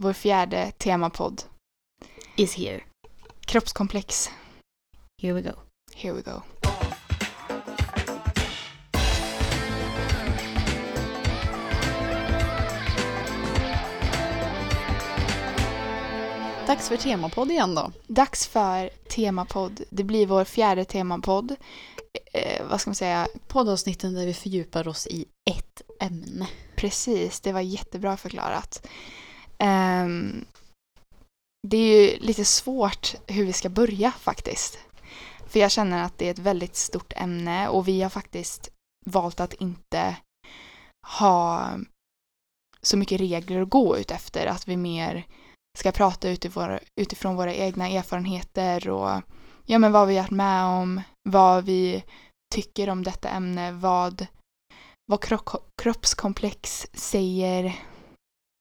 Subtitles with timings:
[0.00, 1.42] Vår fjärde temapodd.
[2.36, 2.80] Is here.
[3.40, 4.30] Kroppskomplex.
[5.22, 5.50] Here we go.
[5.94, 6.42] Here we go.
[16.66, 17.92] Dags för temapodd igen då.
[18.06, 19.80] Dags för temapodd.
[19.90, 21.56] Det blir vår fjärde temapodd.
[22.32, 23.28] Eh, vad ska man säga?
[23.46, 26.48] Poddavsnitten där vi fördjupar oss i ett ämne.
[26.76, 28.86] Precis, det var jättebra förklarat.
[29.64, 30.44] Um,
[31.68, 34.78] det är ju lite svårt hur vi ska börja faktiskt.
[35.46, 38.70] För jag känner att det är ett väldigt stort ämne och vi har faktiskt
[39.06, 40.16] valt att inte
[41.06, 41.70] ha
[42.82, 44.46] så mycket regler att gå ut efter.
[44.46, 45.26] Att vi mer
[45.78, 46.28] ska prata
[46.96, 49.22] utifrån, våra egna erfarenheter och
[49.66, 52.04] ja, men vad vi har varit med om, vad vi
[52.54, 54.26] tycker om detta ämne, vad,
[55.06, 55.24] vad
[55.82, 57.76] kroppskomplex säger.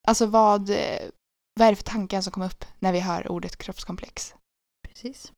[0.07, 1.09] Alltså vad, eh,
[1.59, 4.35] vad är det för tankar som kommer upp när vi hör ordet kroppskomplex?
[4.87, 5.31] Precis.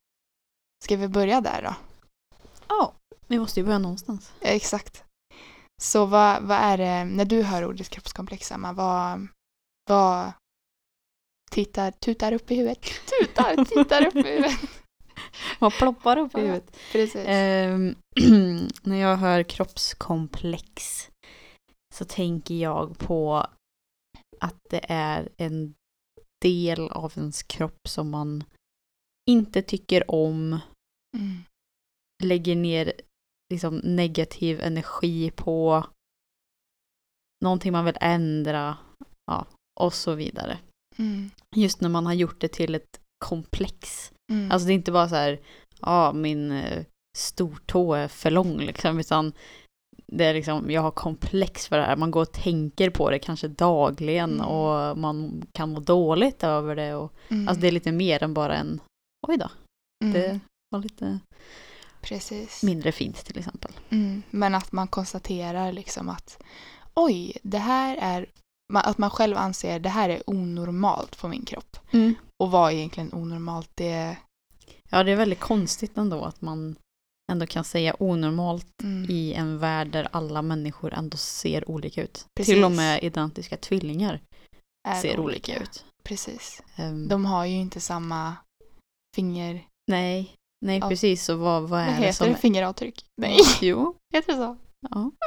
[0.83, 1.75] Ska vi börja där då?
[2.67, 2.93] Ja,
[3.27, 4.33] vi måste ju börja någonstans.
[4.39, 5.03] Ja, Exakt.
[5.81, 9.27] Så vad, vad är det, när du hör ordet kroppskomplex, Emma, vad,
[9.89, 10.31] vad
[11.51, 12.81] tittar, tutar upp i huvudet?
[12.81, 14.59] Tutar, tittar upp i huvudet.
[15.59, 16.45] Vad ploppar upp i Ja.
[16.45, 16.77] huvudet?
[16.91, 17.25] Precis.
[17.27, 17.95] Ehm,
[18.83, 21.07] när jag hör kroppskomplex
[21.95, 23.47] så tänker jag på
[24.41, 25.75] att det är en
[26.41, 28.43] del av ens kropp som man
[29.29, 30.59] inte tycker om,
[31.17, 31.43] Mm.
[32.23, 32.93] lägger ner
[33.53, 35.85] liksom negativ energi på,
[37.43, 38.77] någonting man vill ändra,
[39.25, 39.45] ja,
[39.79, 40.59] och så vidare.
[40.97, 41.29] Mm.
[41.55, 44.11] Just när man har gjort det till ett komplex.
[44.31, 44.51] Mm.
[44.51, 45.39] Alltså det är inte bara så här,
[45.79, 46.85] ja min eh,
[47.17, 49.33] stortå är för lång liksom, utan
[50.11, 51.95] det är liksom, jag har komplex för det här.
[51.95, 54.45] Man går och tänker på det kanske dagligen Mm.
[54.45, 56.95] och man kan må dåligt över det.
[56.95, 57.47] Och, Mm.
[57.47, 58.81] Alltså det är lite mer än bara en,
[59.27, 59.49] oj då,
[60.03, 60.13] Mm.
[60.13, 60.39] det
[60.71, 61.19] var lite
[62.01, 62.63] Precis.
[62.63, 63.71] mindre fint till exempel.
[63.89, 64.23] Mm.
[64.29, 66.43] Men att man konstaterar liksom att
[66.93, 68.25] oj, det här är
[68.73, 71.77] att man själv anser det här är onormalt på min kropp.
[72.43, 73.69] Och vad är egentligen onormalt?
[73.75, 74.17] Det
[74.89, 76.75] Ja, det är väldigt konstigt ändå att man
[77.29, 79.09] ändå kan säga onormalt mm.
[79.09, 82.25] i en värld där alla människor ändå ser olika ut.
[82.37, 82.53] Precis.
[82.53, 84.21] Till och med identiska tvillingar
[84.87, 85.85] är ser olika ut.
[86.03, 86.63] Precis.
[86.75, 88.35] Ehm, De har ju inte samma
[89.15, 89.65] finger...
[89.91, 90.35] Nej,
[90.65, 90.89] nej Ja.
[90.89, 91.23] precis.
[91.25, 92.27] Så vad, vad Vad är det heter som...
[92.27, 92.35] det?
[92.35, 93.05] Fingeravtryck?
[93.21, 93.95] Nej, Jo.
[94.13, 94.57] heter det så?
[94.89, 95.11] Ja.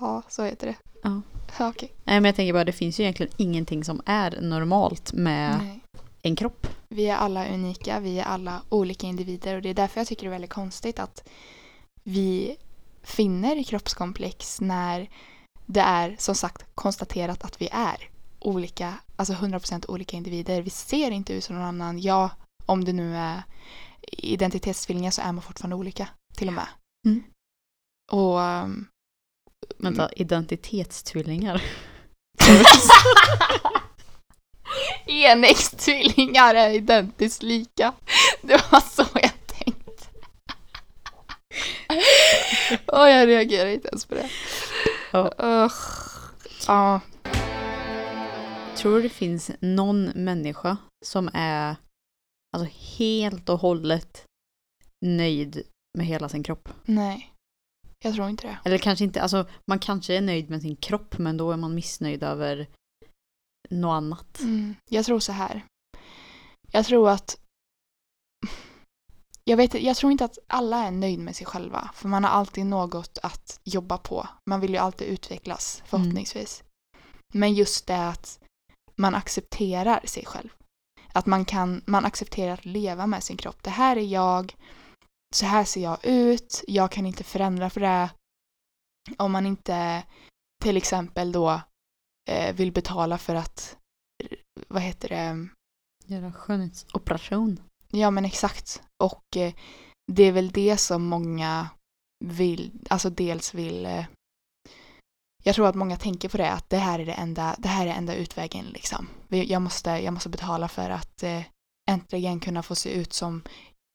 [0.00, 0.76] Ja, så heter det.
[1.02, 1.20] Ja.
[1.68, 1.92] Okej.
[2.04, 5.80] Nej, men jag tänker bara det finns ju egentligen ingenting som är normalt med Nej.
[6.24, 6.66] En kropp.
[6.88, 10.22] Vi är alla unika, vi är alla olika individer och det är därför jag tycker
[10.22, 11.28] det är väldigt konstigt att
[12.02, 12.56] vi
[13.02, 15.10] finner kroppskomplex när
[15.66, 20.62] det är som sagt konstaterat att vi är olika, alltså 100% olika individer.
[20.62, 21.98] Vi ser inte ut som någon annan.
[21.98, 22.30] Ja,
[22.66, 23.42] om det nu är
[24.12, 26.68] identitetstvillingar så är man fortfarande olika till och med.
[27.06, 27.24] Mm.
[28.12, 28.86] Och um,
[29.78, 31.62] Vänta, identitetstvillingar.
[35.06, 37.92] enäggstvillingar är identiskt lika.
[38.42, 40.04] Det var så jag tänkte.
[42.86, 44.30] Och jag reagerar inte ens på det.
[45.10, 45.32] Ja.
[45.38, 45.74] Ugh.
[46.66, 47.00] Ja.
[48.76, 51.76] Tror du det finns någon människa som är
[52.56, 54.24] alltså, helt och hållet
[55.06, 55.62] nöjd
[55.98, 56.68] med hela sin kropp?
[56.84, 57.30] Nej.
[58.04, 58.58] Jag tror inte det.
[58.64, 61.74] Eller kanske inte, alltså man kanske är nöjd med sin kropp men då är man
[61.74, 62.66] missnöjd över
[63.70, 64.40] något annat.
[64.40, 64.74] Mm.
[64.90, 65.64] Jag tror så här.
[66.70, 67.38] Jag tror att
[69.44, 71.90] jag, vet, jag tror inte att alla är nöjd med sig själva.
[71.94, 74.28] För man har alltid något att jobba på.
[74.50, 76.64] Man vill ju alltid utvecklas, förhoppningsvis.
[77.34, 78.38] Men just det att
[78.96, 80.48] man accepterar sig själv.
[81.12, 83.62] Att man kan, man accepterar att leva med sin kropp.
[83.62, 84.56] Det här är jag.
[85.34, 86.64] Så här ser jag ut.
[86.66, 88.10] Jag kan inte förändra för det.
[89.18, 90.02] Om man inte
[90.62, 91.60] till exempel då
[92.54, 93.76] vill betala för att,
[94.24, 94.38] eh,
[94.68, 95.48] vad heter det,
[96.06, 97.60] Göra skönhetsoperation.
[97.90, 98.82] Ja men exakt.
[99.02, 99.54] Och eh,
[100.12, 101.68] det är väl det som många
[102.24, 104.04] vill, alltså dels vill eh,
[105.46, 107.86] jag tror att många tänker på det, att det här är det enda, det här
[107.86, 109.08] är enda utvägen liksom.
[109.28, 111.42] Jag måste, jag måste betala för att eh,
[111.90, 113.42] äntligen kunna få se ut som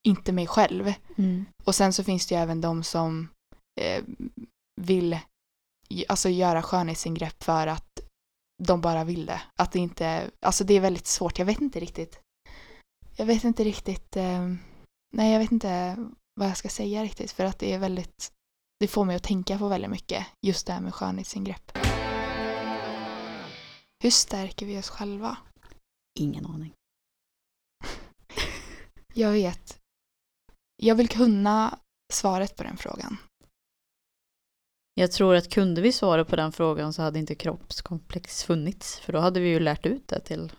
[0.08, 0.94] inte mig själv.
[1.18, 1.46] Mm.
[1.64, 3.28] Och sen så finns det ju även de som
[3.82, 4.04] eh,
[4.82, 5.20] vill
[6.08, 7.89] alltså göra skönhetsingrepp för att
[8.60, 9.42] de bara vill det.
[9.56, 12.20] Att det inte, alltså det är väldigt svårt, jag vet inte riktigt.
[13.16, 14.48] Jag vet inte riktigt, eh,
[15.14, 15.98] nej jag vet inte
[16.36, 18.32] vad jag ska säga riktigt för att det är väldigt,
[18.80, 21.78] det får mig att tänka på väldigt mycket just det här med skönhetsingrepp.
[24.04, 25.38] Hur stärker vi oss själva?
[26.20, 26.74] Ingen aning.
[29.14, 29.80] Jag vet.
[30.76, 31.80] Jag vill kunna
[32.14, 33.18] svaret på den frågan.
[35.00, 39.00] Jag tror att kunde vi svara på den frågan så hade inte kroppskomplex funnits.
[39.00, 40.52] För då hade vi ju lärt ut det till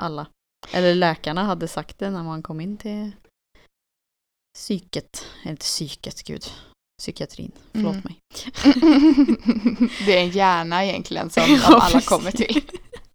[0.00, 0.26] alla.
[0.72, 3.12] Eller läkarna hade sagt det när man kom in till
[4.54, 5.26] psyket.
[5.42, 6.44] Eller inte psyket, gud.
[7.02, 8.04] Psykiatrin, förlåt Mm.
[8.04, 8.20] mig.
[10.06, 12.08] det är en hjärna egentligen som Ja, alla precis.
[12.08, 12.62] kommer till.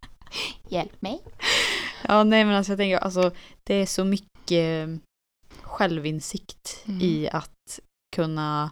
[0.68, 1.22] Hjälp mig.
[2.08, 3.30] Ja, nej men alltså jag tänker, alltså
[3.64, 4.88] det är så mycket
[5.62, 7.00] självinsikt Mm.
[7.00, 7.80] i att
[8.16, 8.70] kunna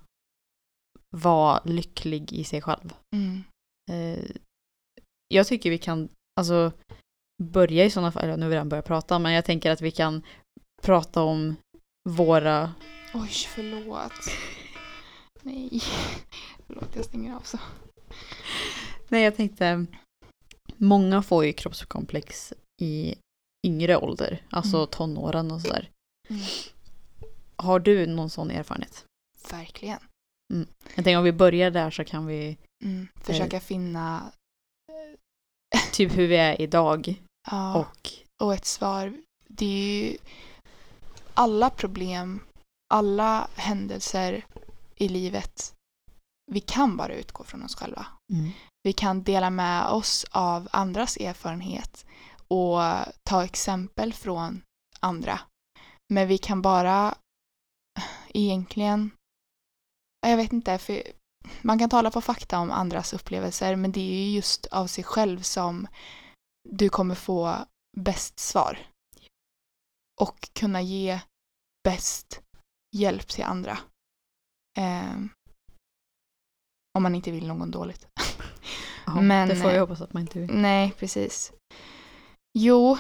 [1.16, 2.92] vara lycklig i sig själv.
[3.16, 3.42] Mm.
[3.90, 4.24] Eh,
[5.28, 6.08] jag tycker vi kan,
[6.40, 6.72] alltså
[7.42, 9.80] börja i sådana fall, eller nu har vi redan börjat prata, men jag tänker att
[9.80, 10.22] vi kan
[10.82, 11.56] prata om
[12.08, 12.74] våra,
[13.14, 14.12] Oj, förlåt.
[15.42, 15.80] Nej.
[16.66, 17.58] Förlåt, jag stänger av så.
[19.08, 19.86] nej jag tänkte,
[20.76, 22.52] många får ju kroppskomplex
[22.82, 23.14] i
[23.66, 24.88] yngre ålder, alltså Mm.
[24.90, 25.90] tonåren och sådär.
[26.28, 26.42] Mm.
[27.56, 29.04] Har du någon sån erfarenhet?
[29.50, 29.98] Verkligen.
[30.94, 33.08] Jag tänker om vi börjar där så kan vi, Mm.
[33.14, 34.32] Försöka finna
[35.92, 37.14] typ hur vi är idag
[37.50, 38.12] ja, och
[38.42, 39.12] och ett svar.
[39.48, 40.16] Det är ju
[41.34, 42.40] alla problem,
[42.94, 44.44] alla händelser
[44.96, 45.74] i livet.
[46.52, 48.06] Vi kan bara utgå från oss själva.
[48.82, 52.06] Vi kan dela med oss av andras erfarenhet
[52.48, 52.78] och
[53.28, 54.62] ta exempel från
[55.00, 55.40] andra.
[56.08, 57.14] Men vi kan bara
[58.34, 59.10] egentligen,
[60.20, 61.02] jag vet inte, för
[61.62, 65.04] man kan tala på fakta om andras upplevelser men det är ju just av sig
[65.04, 65.86] själv som
[66.68, 67.56] du kommer få
[67.96, 68.78] bäst svar.
[70.20, 71.20] Och kunna ge
[71.84, 72.42] bäst
[72.96, 73.78] hjälp till andra.
[74.78, 75.28] Ehm,
[76.98, 78.06] om man inte vill någon dåligt.
[79.06, 80.50] Ja, Men, det får jag eh, hoppas att man inte vill.
[80.54, 81.52] Nej, precis.
[82.58, 82.98] Jo.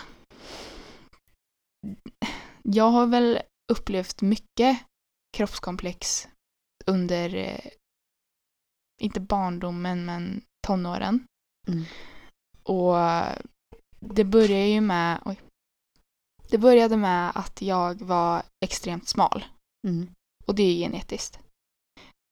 [2.62, 3.40] Jag har väl
[3.72, 4.84] upplevt mycket
[5.36, 6.28] kroppskomplex
[6.90, 7.70] under, eh,
[9.00, 11.24] inte barndomen, men tonåren.
[11.68, 11.84] Mm.
[12.62, 12.96] Och
[14.00, 15.40] det började ju med, oj.
[16.48, 19.44] Det började med att jag var extremt smal.
[19.88, 20.10] Mm.
[20.46, 21.38] Och det är genetiskt.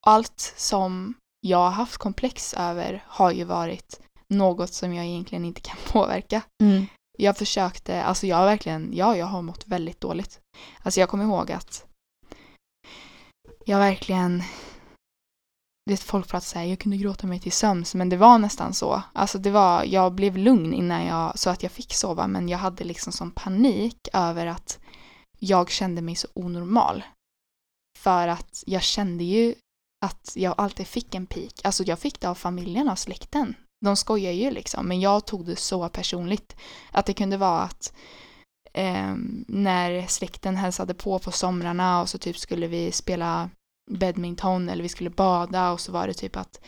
[0.07, 4.01] Allt som jag har haft komplex över har ju varit
[4.33, 6.41] något som jag egentligen inte kan påverka.
[6.63, 6.85] Mm.
[7.17, 10.39] Jag försökte, alltså jag har verkligen, ja jag har mått väldigt dåligt.
[10.83, 11.88] Alltså jag kommer ihåg att
[13.69, 14.43] jag verkligen,
[15.85, 18.73] det folk pratar så här, jag kunde gråta mig till sömns men det var nästan
[18.73, 19.01] så.
[19.13, 22.57] Alltså det var, jag blev lugn innan jag, så att jag fick sova men jag
[22.57, 24.79] hade liksom sån panik över att
[25.39, 27.03] jag kände mig så onormal.
[27.99, 29.55] För att jag kände ju
[30.05, 31.61] att jag alltid fick en pik.
[31.63, 33.55] Alltså jag fick det av familjen, av släkten.
[33.85, 36.55] De skojar ju liksom, men jag tog det så personligt.
[36.91, 37.93] Att det kunde vara att
[38.73, 39.15] eh,
[39.47, 43.49] när släkten hälsade på på somrarna och så typ skulle vi spela
[43.89, 46.59] badminton eller vi skulle bada och så var det typ att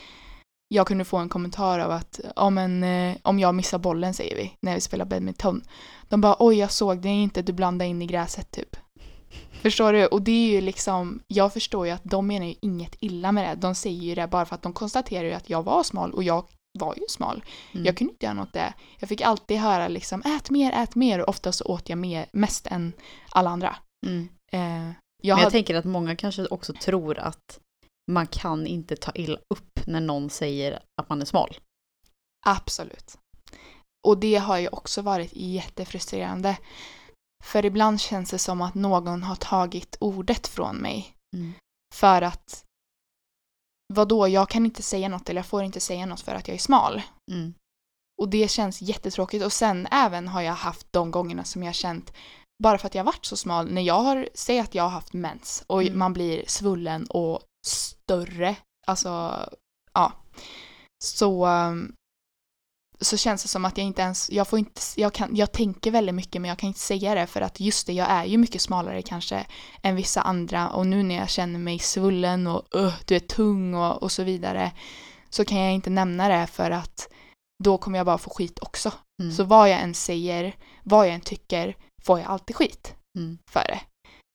[0.68, 4.36] jag kunde få en kommentar av att ja, men, eh, om jag missar bollen säger
[4.36, 5.64] vi när vi spelar badminton.
[6.10, 8.76] De bara oj jag såg det inte, du blandade in i gräset typ.
[9.62, 10.06] Förstår du?
[10.06, 13.50] Och det är ju liksom, jag förstår ju att de menar ju inget illa med
[13.50, 13.62] det.
[13.62, 16.24] De säger ju det bara för att de konstaterar ju att jag var smal och
[16.24, 16.46] jag
[16.80, 17.44] var ju smal.
[17.72, 17.86] Mm.
[17.86, 18.74] Jag kunde inte göra något där.
[19.00, 22.26] Jag fick alltid höra liksom ät mer, ät mer och ofta så åt jag mer,
[22.34, 22.94] mest än
[23.30, 23.76] alla andra.
[24.08, 24.30] Mm.
[24.52, 27.60] Eh, jag Men jag hade, tänker att många kanske också tror att
[28.12, 31.58] man kan inte ta illa upp när någon säger att man är smal.
[32.46, 33.18] Absolut.
[34.08, 36.58] Och det har ju också varit jättefrustrerande.
[37.44, 41.16] För ibland känns det som att någon har tagit ordet från mig.
[41.36, 41.54] Mm.
[41.96, 42.66] För att
[43.94, 46.56] vadå, jag kan inte säga något eller jag får inte säga något för att jag
[46.56, 47.02] är smal.
[47.32, 47.54] Mm.
[48.22, 49.46] Och det känns jättetråkigt.
[49.46, 52.14] Och sen även har jag haft de gångerna som jag känt
[52.62, 53.72] bara för att jag varit så smal.
[53.72, 56.00] När jag har, säg att jag har haft mens och Mm.
[56.00, 58.56] man blir svullen och större.
[58.88, 59.40] Alltså,
[59.94, 60.14] ja.
[61.04, 61.94] Så, um,
[63.00, 65.92] så känns det som att jag inte ens, jag får inte, jag kan, jag tänker
[65.92, 68.38] väldigt mycket men jag kan inte säga det för att just det, jag är ju
[68.38, 69.46] mycket smalare kanske
[69.84, 73.74] än vissa andra och nu när jag känner mig svullen och uh, du är tung
[73.74, 74.72] och, och så vidare
[75.30, 77.10] så kan jag inte nämna det för att
[77.64, 78.92] då kommer jag bara få skit också.
[79.22, 79.32] Mm.
[79.32, 83.38] Så vad jag än säger, vad jag än tycker, får jag alltid skit Mm.
[83.50, 83.82] för det.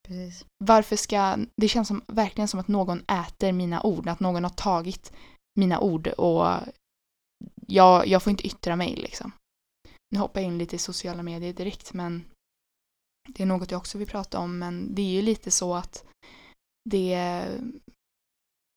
[0.07, 0.45] Precis.
[0.63, 4.51] Varför ska, det känns som, verkligen som att någon äter mina ord, att någon har
[4.51, 5.13] tagit
[5.59, 6.47] mina ord och
[7.67, 9.31] jag, jag får inte yttra mig liksom.
[10.11, 12.25] Nu hoppar jag in lite i sociala medier direkt men
[13.29, 16.05] det är något jag också vill prata om men det är ju lite så att
[16.89, 17.15] det,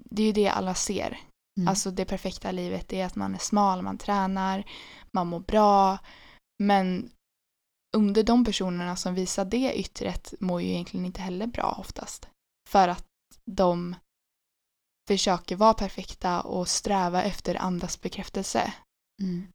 [0.05, 1.21] det är ju det alla ser.
[1.61, 1.69] Mm.
[1.69, 4.65] Alltså det perfekta livet är att man är smal, man tränar,
[5.13, 5.99] man mår bra.
[6.63, 7.11] Men
[7.97, 12.29] under de personerna som visar det yttret mår ju egentligen inte heller bra oftast.
[12.69, 13.07] För att
[13.45, 13.97] de
[15.09, 18.75] försöker vara perfekta och sträva efter andras bekräftelse.
[19.23, 19.47] Mm.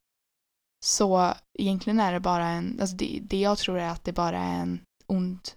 [0.85, 4.39] Så egentligen är det bara en, alltså det, det jag tror är att det bara
[4.39, 5.49] är en ond,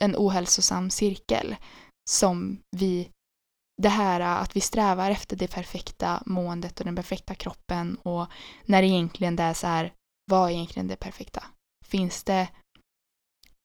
[0.00, 1.56] en ohälsosam cirkel
[2.10, 3.10] som vi,
[3.82, 8.26] det här att vi strävar efter det perfekta måendet och den perfekta kroppen och
[8.64, 9.92] när egentligen det är så här,
[10.30, 11.44] vad är egentligen det perfekta?
[11.86, 12.48] Finns det,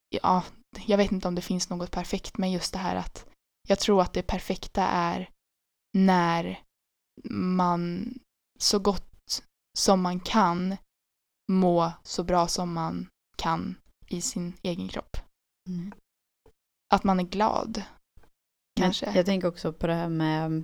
[0.10, 0.44] ja,
[0.86, 3.26] jag vet inte om det finns något perfekt, men just det här att
[3.68, 5.30] jag tror att det perfekta är
[5.98, 6.60] när
[7.30, 8.14] man
[8.60, 9.44] så gott
[9.78, 10.78] som man kan
[11.52, 13.76] må så bra som man kan
[14.08, 15.18] i sin egen kropp.
[15.70, 15.92] Mm.
[16.94, 17.84] Att man är glad.
[18.80, 19.06] Kanske.
[19.06, 20.64] Men jag tänker också på det här med,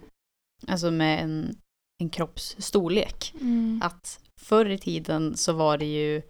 [0.68, 1.58] alltså med en,
[2.02, 3.34] en kropps storlek.
[3.42, 3.82] Mm.
[3.84, 6.22] Att förr i tiden så var det ju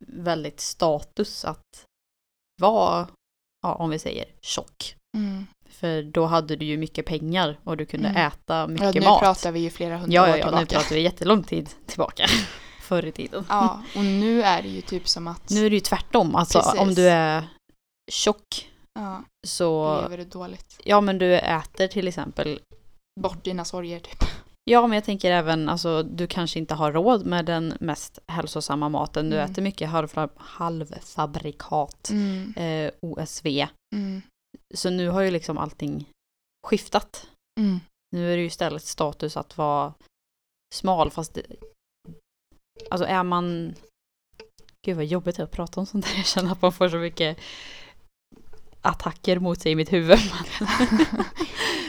[0.00, 1.84] väldigt status att
[2.60, 3.08] vara,
[3.62, 4.96] ja, om vi säger tjock.
[5.16, 5.46] Mm.
[5.68, 8.26] För då hade du ju mycket pengar och du kunde Mm.
[8.26, 9.20] äta Ja, mycket nu mat.
[9.20, 10.60] pratar vi ju flera hundra ja, år ja, ja, tillbaka.
[10.60, 12.26] nu pratar vi jättelång tid tillbaka.
[12.82, 13.46] Förr i tiden.
[13.48, 16.34] Ja, och nu är det ju typ som att Nu är det ju tvärtom.
[16.34, 16.80] Alltså Precis.
[16.80, 17.44] om du är
[18.10, 20.80] tjock ja, så, lever du dåligt.
[20.84, 22.60] ja men du äter till exempel
[23.20, 24.24] Bort dina sorger typ.
[24.70, 28.88] Ja, men jag tänker även, alltså du kanske inte har råd med den mest hälsosamma
[28.88, 29.30] maten.
[29.30, 29.50] Du Mm.
[29.50, 32.54] äter mycket halvfa- halvfabrikat, Mm.
[32.56, 33.66] eh, OSV.
[33.94, 34.22] Mm.
[34.74, 36.08] Så nu har ju liksom allting
[36.66, 37.26] skiftat.
[37.60, 37.80] Mm.
[38.16, 39.94] Nu är det ju istället status att vara
[40.74, 41.42] smal, fast det,
[42.90, 43.74] alltså är man...
[44.86, 46.16] Gud vad jobbigt det är att prata om sånt där.
[46.16, 47.38] Jag känner att man får så mycket
[48.80, 50.18] attacker mot sig i mitt huvud.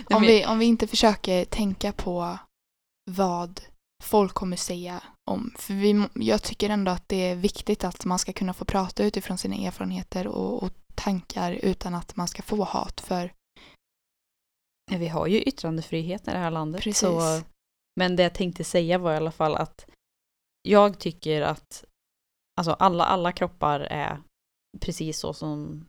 [0.14, 2.38] Om, vi, om vi inte försöker tänka på
[3.12, 3.62] vad
[4.04, 5.54] folk kommer säga om.
[5.58, 9.04] För vi, jag tycker ändå att det är viktigt att man ska kunna få prata
[9.04, 13.34] utifrån sina erfarenheter och, och tankar utan att man ska få hat för.
[14.92, 16.82] Vi har ju yttrandefrihet i det här landet.
[16.82, 17.00] Precis.
[17.00, 17.42] Så,
[18.00, 19.86] men det jag tänkte säga var i alla fall att
[20.62, 21.86] jag tycker att
[22.60, 24.22] alltså alla, alla kroppar är
[24.80, 25.86] precis så som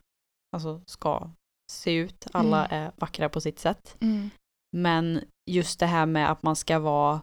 [0.55, 1.29] alltså, ska
[1.71, 2.27] se ut.
[2.31, 3.97] Alla är vackra på sitt sätt.
[4.01, 4.29] Mm.
[4.73, 7.21] Men just det här med att man ska vara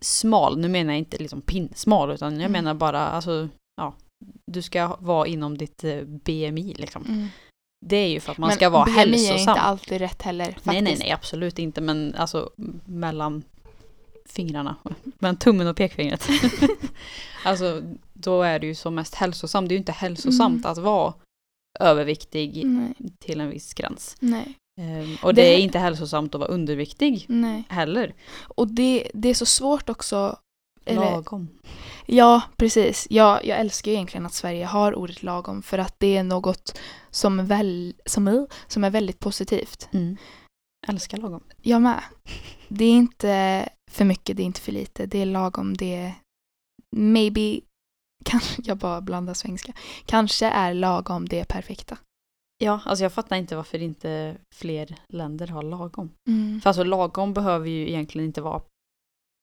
[0.00, 2.52] smal, nu menar jag inte liksom pinsmal utan jag Mm.
[2.52, 3.48] menar bara alltså,
[3.80, 3.94] ja,
[4.52, 7.04] du ska vara inom ditt eh, BMI liksom.
[7.08, 7.28] Mm.
[7.86, 9.34] Det är ju för att man Men ska vara BMI hälsosam.
[9.36, 10.44] är inte alltid rätt heller.
[10.44, 10.66] Faktiskt.
[10.66, 11.80] Nej, nej, nej, absolut inte.
[11.80, 12.50] Men alltså
[12.84, 13.42] mellan
[14.26, 14.76] fingrarna.
[15.18, 16.28] Mellan tummen och pekfingret.
[17.44, 19.68] alltså, då är det ju som mest hälsosamt.
[19.68, 20.70] Det är ju inte hälsosamt Mm.
[20.72, 21.14] att vara
[21.80, 24.16] överviktig Nej, till en viss gräns.
[24.20, 24.54] nej,
[25.22, 27.62] och det, Det- är inte hälsosamt att vara underviktig nej.
[27.68, 28.14] heller.
[28.42, 30.38] Och det, det är så svårt också.
[30.84, 31.48] Eller, Lagom.
[32.06, 33.06] ja, precis.
[33.10, 36.78] Jag, jag älskar ju egentligen att Sverige har ordet lagom för att det är något
[37.10, 39.88] som, är väl, som, är, som är väldigt positivt.
[39.92, 40.16] Mm.
[40.88, 41.42] Älskar lagom.
[41.62, 42.02] Jag med.
[42.68, 45.06] Det är inte för mycket, det är inte för lite.
[45.06, 46.12] Det är lagom, det är
[46.96, 47.60] maybe,
[48.24, 49.72] kanske jag bara blandar svenska.
[50.06, 51.96] Kanske är lagom det perfekta.
[52.64, 56.10] Ja, alltså jag fattar inte varför inte fler länder har lagom.
[56.28, 56.60] Mm.
[56.60, 58.60] För alltså lagom behöver ju egentligen inte vara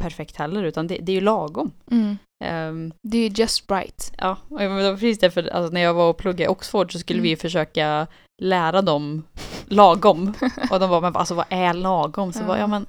[0.04, 1.72] perfekt heller, utan det, det är ju lagom.
[1.92, 2.18] Mm.
[2.44, 4.14] Ehm, Det är ju just right.
[4.18, 7.00] Ja, och det var precis därför alltså, när jag var och pluggade i Oxford så
[7.00, 7.24] skulle Mm.
[7.30, 8.08] vi försöka
[8.42, 9.24] lära dem
[9.66, 10.34] lagom.
[10.72, 12.34] Och de var men alltså vad är lagom?
[12.34, 12.48] Så Ja.
[12.48, 12.86] var jag men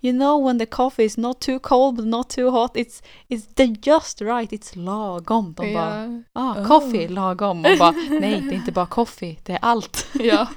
[0.00, 3.46] You know when the coffee is not too cold but not too hot it's, it's
[3.54, 5.54] the just right, it's lagom.
[5.56, 6.22] De bara ja.
[6.32, 6.66] ah, Oh.
[6.66, 7.64] coffee, lagom.
[7.64, 10.06] Och bara nej det är inte bara coffee, det är allt.
[10.14, 10.48] ja.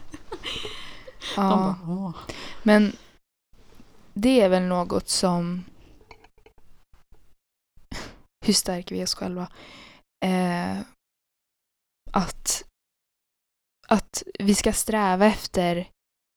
[1.36, 1.50] De ja.
[1.50, 2.12] bara, åh.
[2.64, 2.96] Men
[4.14, 5.66] det är väl något som...
[8.46, 9.48] Hur stärker vi oss själva?
[10.26, 10.80] Eh,
[12.12, 12.64] att,
[13.88, 15.88] att vi ska sträva efter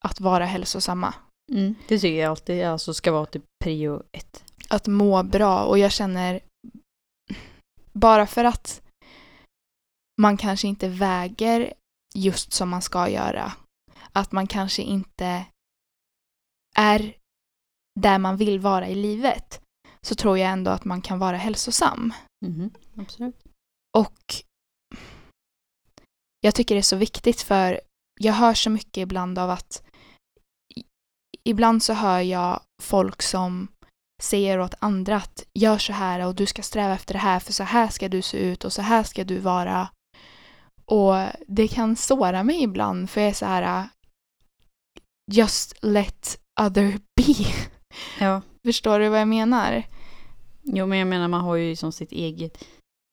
[0.04, 1.14] att vara hälsosamma.
[1.52, 4.44] Mm, det tycker jag alltid alltså, ska vara typ prio ett.
[4.68, 5.64] Att må bra.
[5.64, 6.40] Och jag känner
[7.92, 8.82] bara för att
[10.20, 11.74] man kanske inte väger
[12.14, 13.52] just som man ska göra.
[14.12, 15.46] Att man kanske inte
[16.76, 17.16] är
[18.00, 19.60] där man vill vara i livet.
[20.06, 22.12] Så tror jag ändå att man kan vara hälsosam.
[22.46, 23.44] Mhm, Absolut.
[23.98, 24.34] Och
[26.40, 27.80] jag tycker det är så viktigt för
[28.20, 29.82] jag hör så mycket ibland av att
[31.44, 33.68] ibland så hör jag folk som
[34.22, 37.52] säger åt andra att gör så här och du ska sträva efter det här för
[37.52, 39.88] så här ska du se ut och så här ska du vara.
[40.84, 41.14] Och
[41.46, 43.88] det kan såra mig ibland för jag är så här
[45.32, 47.34] just let other be.
[48.20, 48.42] Ja.
[48.64, 49.82] Förstår du vad jag menar?
[50.62, 52.64] Jo, men jag menar man har ju som sitt eget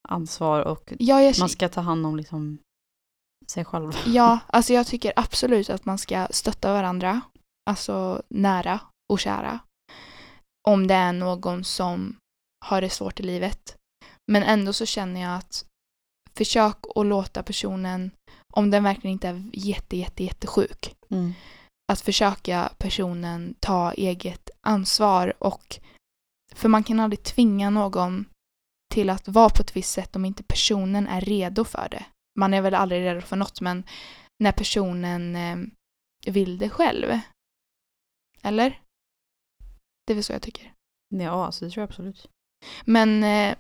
[0.08, 2.58] ansvar och Ja, jag, man ska ta hand om liksom
[3.48, 3.92] sig själv.
[4.06, 7.22] ja, alltså jag tycker absolut att man ska stötta varandra.
[7.70, 9.60] Alltså nära och kära.
[10.68, 12.18] Om det är någon som
[12.66, 13.76] har det svårt i livet.
[14.32, 15.66] Men ändå så känner jag att
[16.38, 18.12] försök att låta personen,
[18.54, 21.34] om den verkligen inte är jätte, jätte, jättesjuk, Mm.
[21.92, 25.80] att försöka personen ta eget ansvar och
[26.56, 28.26] för man kan aldrig tvinga någon
[28.94, 32.06] till att vara på ett visst sätt om inte personen är redo för det.
[32.40, 33.84] Man är väl aldrig redo för något men
[34.44, 35.58] när personen eh,
[36.34, 37.20] vill det själv.
[38.44, 38.82] Eller?
[40.08, 40.74] Det är väl så jag tycker.
[41.16, 42.30] Ja, alltså det tror jag absolut.
[42.86, 43.58] Men, eh,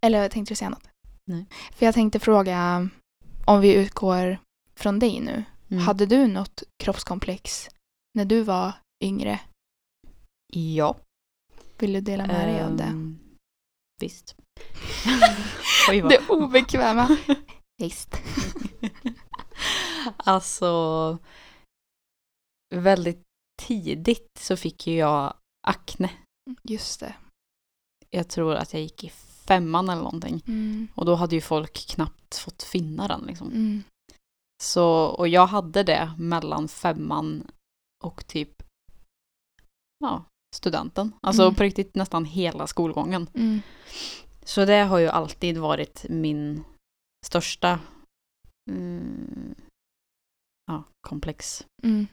[0.00, 0.88] eller jag tänkte du säga något?
[1.24, 1.46] Nej.
[1.72, 2.88] För jag tänkte fråga
[3.46, 4.38] om vi utgår
[4.74, 5.44] från dig nu.
[5.70, 5.84] Mm.
[5.84, 7.68] Hade du något kroppskomplex
[8.14, 8.72] när du var
[9.04, 9.40] yngre?
[10.52, 10.96] Ja.
[11.78, 12.84] Vill du dela med dig av det?
[12.84, 13.18] Ehm,
[14.00, 14.36] Visst.
[15.90, 16.10] Oj, vad.
[16.10, 17.16] Det obekväma.
[17.78, 18.16] Visst.
[20.16, 21.18] alltså,
[22.74, 23.23] väldigt
[23.62, 25.34] tidigt så fick ju jag
[25.66, 26.10] akne.
[26.62, 27.14] Just det.
[28.10, 29.08] Jag tror att jag gick i
[29.46, 30.42] femman eller någonting.
[30.46, 30.88] Mm.
[30.94, 33.48] Och då hade ju folk knappt fått finna den liksom.
[33.48, 33.82] Mm.
[34.62, 37.50] Så, och jag hade det mellan femman
[38.04, 38.62] och typ
[39.98, 40.24] ja,
[40.56, 41.12] studenten.
[41.20, 41.54] Alltså Mm.
[41.54, 43.26] på riktigt nästan hela skolgången.
[43.34, 43.60] Mm.
[44.44, 46.64] Så det har ju alltid varit min
[47.26, 47.80] största
[48.70, 49.54] mm,
[50.66, 52.06] ja, komplex Mm.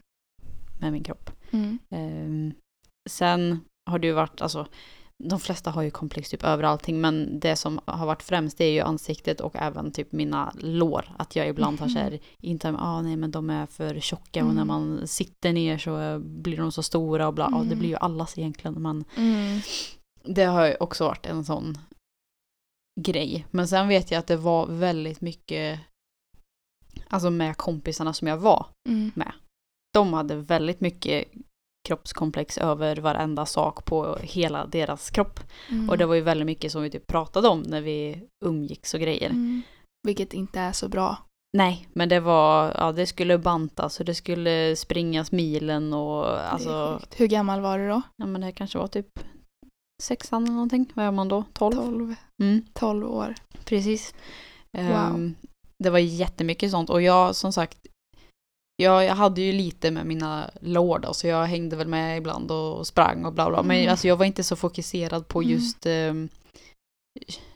[0.81, 1.29] Med min kropp.
[1.51, 1.79] Mm.
[1.89, 2.53] Ehm,
[3.09, 3.59] sen
[3.89, 4.67] har det ju varit, alltså
[5.23, 8.65] de flesta har ju komplex typ över allting men det som har varit främst det
[8.65, 11.11] är ju ansiktet och även typ mina lår.
[11.17, 11.93] Att jag ibland har Mhm.
[11.95, 14.67] såhär, inte ah, nej men de är för tjocka och när Mm.
[14.67, 17.79] man sitter ner så eh, blir de så stora och bla, ja det Mm.
[17.79, 19.59] blir ju allas egentligen men Mm.
[20.23, 21.77] det har ju också varit en sån
[23.01, 23.45] grej.
[23.51, 25.79] Men sen vet jag att det var väldigt mycket,
[27.07, 29.11] alltså med kompisarna som jag var, Mm.
[29.93, 31.27] De hade väldigt mycket
[31.87, 35.39] kroppskomplex över varenda sak på hela deras kropp.
[35.69, 35.89] Mm.
[35.89, 38.99] Och det var ju väldigt mycket som vi typ pratade om när vi umgicks och
[38.99, 39.29] grejer.
[39.29, 39.61] Mm.
[40.07, 41.17] Vilket inte är så bra.
[41.57, 47.01] Nej, men det var, ja det skulle bantas och det skulle springas milen och alltså.
[47.15, 48.01] Hur gammal var du då?
[48.17, 49.19] ja men det kanske var typ
[50.03, 50.91] sexan eller någonting.
[50.93, 51.43] Vad är man då?
[51.53, 51.75] Tolv?
[51.75, 52.61] 12, Mm.
[52.73, 53.35] 12 år.
[53.65, 54.13] Precis.
[54.77, 54.85] Wow.
[54.85, 55.35] Ehm,
[55.83, 57.77] det var jättemycket sånt och jag som sagt
[58.81, 62.51] jag, jag hade ju lite med mina lår då, så jag hängde väl med ibland
[62.51, 63.63] och sprang och bla bla.
[63.63, 63.91] Men Mm.
[63.91, 65.51] alltså, jag var inte så fokuserad på Mm.
[65.51, 66.29] just um,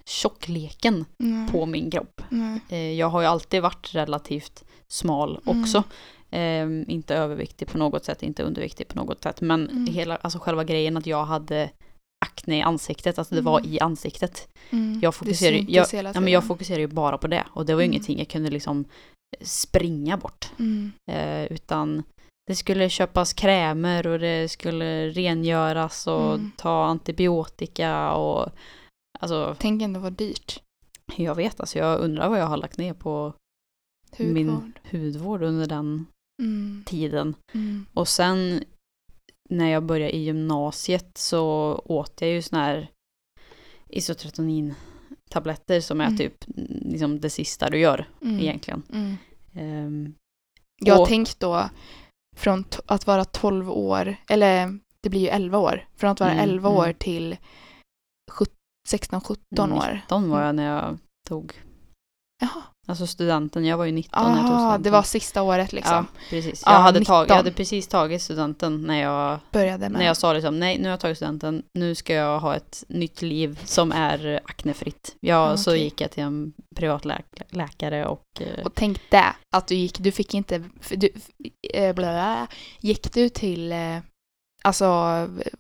[0.06, 1.48] tjockleken Nej.
[1.52, 2.22] på min kropp.
[2.70, 5.62] Eh, jag har ju alltid varit relativt smal Mm.
[5.62, 5.84] också.
[6.32, 9.42] Ehm, inte överviktig på något sätt, inte underviktig på något sätt.
[9.42, 9.88] Men Mm.
[9.94, 11.70] hela, alltså själva grejen att jag hade
[12.26, 13.72] akne i ansiktet, alltså det var Mm.
[13.74, 14.48] i ansiktet.
[14.70, 15.00] Mm.
[15.04, 16.42] Jag syntes jag, ja, men jag tiden.
[16.42, 17.44] fokuserar ju bara på det.
[17.50, 17.94] Och det var ju Mm.
[17.94, 18.86] ingenting jag kunde liksom
[19.42, 20.52] springa bort.
[20.60, 20.92] Mm.
[21.12, 22.04] Eh, utan
[22.48, 26.52] det skulle köpas krämer och det skulle rengöras och Mm.
[26.58, 28.50] ta antibiotika och
[29.20, 30.62] alltså Tänk ändå vad dyrt.
[31.16, 33.34] jag vet alltså jag undrar vad jag har lagt ner på
[34.18, 34.34] Hudvård.
[34.34, 36.06] min hudvård under den
[36.42, 36.84] Mm.
[36.86, 37.36] tiden.
[37.54, 37.86] Mm.
[37.94, 38.64] Och sen
[39.50, 41.44] när jag började i gymnasiet så
[41.86, 42.90] åt jag ju sån här
[45.30, 46.18] isotratonin-tabletter som är Mm.
[46.18, 48.40] typ mm, liksom det sista du gör Mm.
[48.40, 48.84] egentligen.
[48.94, 49.16] Mm.
[49.54, 50.14] Ehm,
[50.82, 51.70] Jag Och- tänkt då
[52.38, 56.44] från att vara 12 år, eller det blir ju 11 år, från att vara Mm,
[56.50, 56.80] 11 mm.
[56.80, 57.38] år till
[58.90, 59.94] 16-17 år.
[59.94, 61.54] 19 var jag när jag tog,
[62.42, 64.84] Jaha, alltså studenten, jag var ju 19 när jag tog Aha, studenten.
[64.84, 65.94] det var sista året liksom.
[65.96, 66.64] Ja, precis.
[66.66, 67.28] Ja, Jag, hade tag, 19.
[67.28, 70.00] jag hade precis tagit studenten när jag, Började med.
[70.00, 72.84] när jag sa liksom, nej nu har jag tagit studenten, nu ska jag ha ett
[72.88, 75.16] nytt liv som är aknefritt.
[75.20, 75.84] Ja, Ja, så okej.
[75.84, 80.34] gick jag till en privatläkare och, eh, Och tänk det, att du gick, du fick
[80.34, 81.10] inte, du,
[81.94, 82.48] bla,
[82.80, 83.98] gick du till eh,
[84.64, 84.86] alltså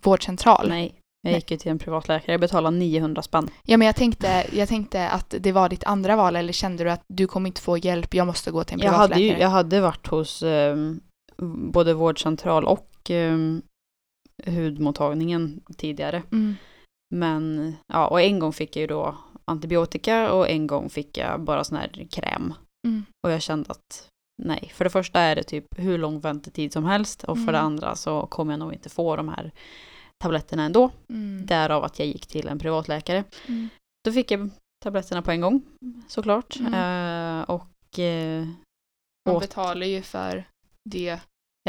[0.02, 0.70] vårdcentral?
[0.70, 0.96] nej,
[1.32, 3.50] jag gick ju till en privatläkare, jag betalade 900 spänn.
[3.64, 6.92] Ja men jag tänkte, jag tänkte att det var ditt andra val eller kände du
[6.92, 9.38] att du kommer inte få hjälp, jag måste gå till en Jag hade, privatläkare?
[9.38, 10.76] ju, jag hade varit hos eh,
[11.72, 13.38] både vårdcentral och eh,
[14.46, 16.24] hudmottagningen tidigare.
[16.32, 16.56] Mm.
[17.16, 21.42] Men ja, och en gång fick jag ju då antibiotika och en gång fick jag
[21.42, 22.54] bara sån här kräm.
[22.88, 23.06] Mm.
[23.26, 24.08] Och jag kände att
[24.44, 27.58] nej, för det första är det typ hur lång väntetid som helst och för det
[27.58, 27.66] Mm.
[27.66, 29.52] andra så kommer jag nog inte få de här
[30.24, 30.92] tabletterna ändå.
[31.10, 31.46] Mm.
[31.46, 33.24] Därav att jag gick till en privatläkare.
[33.48, 33.70] Mm.
[34.06, 34.50] Då fick jag
[34.84, 35.62] tabletterna på en gång
[36.08, 36.56] såklart.
[36.60, 36.74] Mm.
[36.74, 38.46] Eh, och eh,
[39.28, 40.44] Man åt- betalar ju för
[40.90, 41.20] det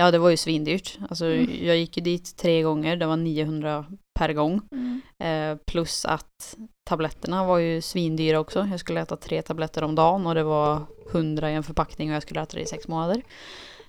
[0.00, 0.98] Ja, det var ju svindyrt.
[1.08, 1.66] Alltså, Mm.
[1.66, 3.86] jag gick ju dit tre gånger, det var 900
[4.18, 4.60] per gång.
[4.72, 5.00] Mm.
[5.18, 6.56] Eh, plus att
[6.88, 8.66] tabletterna var ju svindyra också.
[8.70, 10.82] Jag skulle äta tre tabletter om dagen och det var
[11.12, 13.22] 100 i en förpackning och jag skulle äta det i sex månader.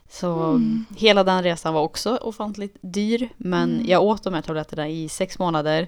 [0.09, 0.85] Så Mm.
[0.97, 3.29] hela den resan var också ofantligt dyr.
[3.37, 3.85] Men Mm.
[3.87, 5.87] jag åt de här tabletterna i sex månader.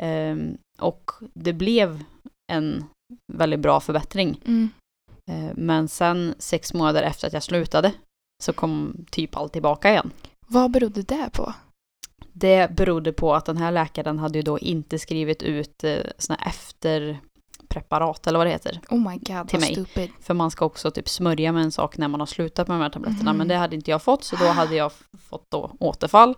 [0.00, 2.04] ehm, och det blev
[2.52, 2.84] en
[3.32, 4.40] väldigt bra förbättring.
[4.46, 4.70] Mm.
[5.30, 7.92] Eh, men sen sex månader efter att jag slutade
[8.42, 10.10] så kom typ allt tillbaka igen.
[10.46, 11.54] Vad berodde det på?
[12.32, 16.38] Det berodde på att den här läkaren hade ju då inte skrivit ut eh, såna
[17.68, 18.80] efterpreparat eller vad det heter.
[18.90, 19.72] Oh my god, Till mig.
[19.72, 20.10] stupid.
[20.20, 22.82] För man ska också typ smörja med en sak när man har slutat med de
[22.82, 23.30] här tabletterna.
[23.32, 23.38] Mhm.
[23.38, 24.92] Men det hade inte jag fått så då hade jag
[25.28, 26.34] fått då återfall.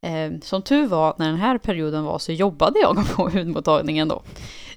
[0.00, 4.22] Eh, som tur var när den här perioden var så jobbade jag på hudmottagningen då.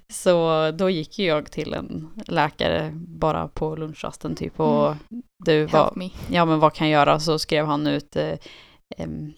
[0.09, 5.23] Så då gick jag till en läkare bara på lunchrasten typ och Mm.
[5.45, 7.19] du, vad, ja men vad kan jag göra?
[7.19, 8.33] Så skrev han ut eh,
[8.97, 9.33] em,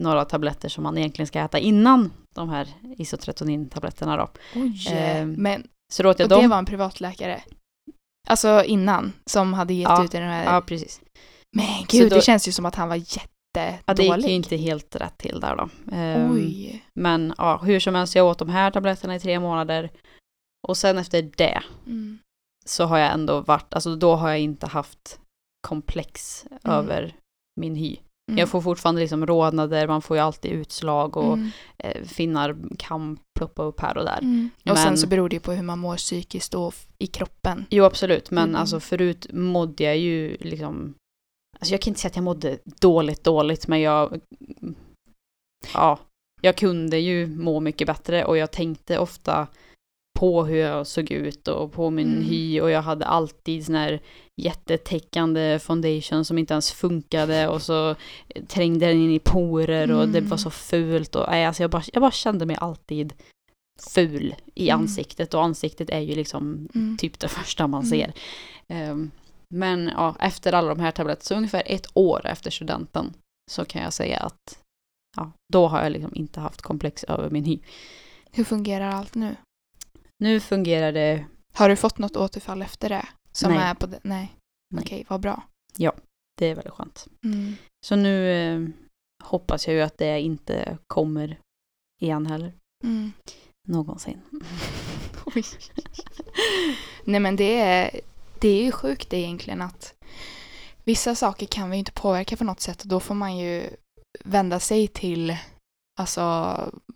[0.00, 4.28] några tabletter som man egentligen ska äta innan de här isotretonin-tabletterna då.
[4.54, 4.86] Oj.
[4.92, 6.50] Ehm, Men Så då åt jag och det dem.
[6.50, 7.42] var en privatläkare?
[8.28, 10.44] Alltså innan, som hade gett Ja, ut den här...
[10.54, 11.00] Ja, precis.
[11.56, 13.82] Men gud, då- det känns ju som att han var jättedålig.
[13.86, 15.68] Ja, det gick ju inte helt rätt till där då.
[15.92, 16.84] Ehm, Oj.
[17.00, 19.90] Men ja, hur som helst, jag åt de här tabletterna i tre månader.
[20.68, 22.18] Och sen efter det Mm.
[22.66, 25.20] så har jag ändå varit, alltså då har jag inte haft
[25.68, 26.76] komplex Mm.
[26.76, 27.14] över
[27.60, 27.96] min hy.
[28.30, 28.38] Mm.
[28.38, 31.50] Jag får fortfarande liksom rodnader, man får ju alltid utslag och Mm.
[31.78, 34.18] eh, finnar kan ploppa upp här och där.
[34.18, 34.50] Mm.
[34.60, 37.64] Och Men- sen så beror det ju på hur man mår psykiskt och i kroppen.
[37.70, 38.60] Jo absolut, men Mm.
[38.60, 40.94] alltså förut mådde jag ju liksom
[41.58, 44.20] Alltså jag kan inte säga att jag mådde dåligt dåligt men jag
[45.74, 45.98] Ja,
[46.40, 49.46] jag kunde ju må mycket bättre och jag tänkte ofta
[50.18, 52.24] på hur jag såg ut och på min Mm.
[52.24, 54.00] hy och jag hade alltid sån här
[54.42, 57.94] jättetäckande foundation som inte ens funkade och så
[58.48, 60.30] trängde den in i porer och det Mm.
[60.30, 63.12] var så fult och nej, alltså jag, bara, jag bara kände mig alltid
[63.94, 64.80] ful i Mm.
[64.82, 66.96] ansiktet och ansiktet är ju liksom Mm.
[66.96, 67.90] typ det första man Mm.
[67.90, 68.12] ser.
[68.68, 69.10] Ehm,
[69.54, 73.14] men ja, efter alla de här tabletterna, så ungefär ett år efter studenten,
[73.50, 74.58] så kan jag säga att
[75.16, 77.58] ja, då har jag liksom inte haft komplex över min hy.
[78.30, 79.36] Hur fungerar allt nu?
[80.18, 83.06] Nu fungerar det, Har du fått något återfall efter det?
[83.32, 83.62] Som Nej.
[83.62, 84.00] är på det?
[84.02, 84.32] Nej.
[84.74, 84.82] Nej.
[84.84, 85.42] Okej, vad bra.
[86.38, 87.06] det är väldigt skönt.
[87.24, 87.56] Mm.
[87.86, 88.68] Så nu eh,
[89.24, 91.38] hoppas jag ju att det inte kommer
[92.00, 92.52] igen heller.
[92.84, 93.12] Mm.
[93.68, 94.20] Någonsin.
[97.04, 98.00] Nej men det är,
[98.40, 99.94] det är ju sjukt egentligen att
[100.84, 103.70] vissa saker kan vi inte påverka på något sätt och då får man ju
[104.24, 105.36] vända sig till,
[106.00, 106.22] alltså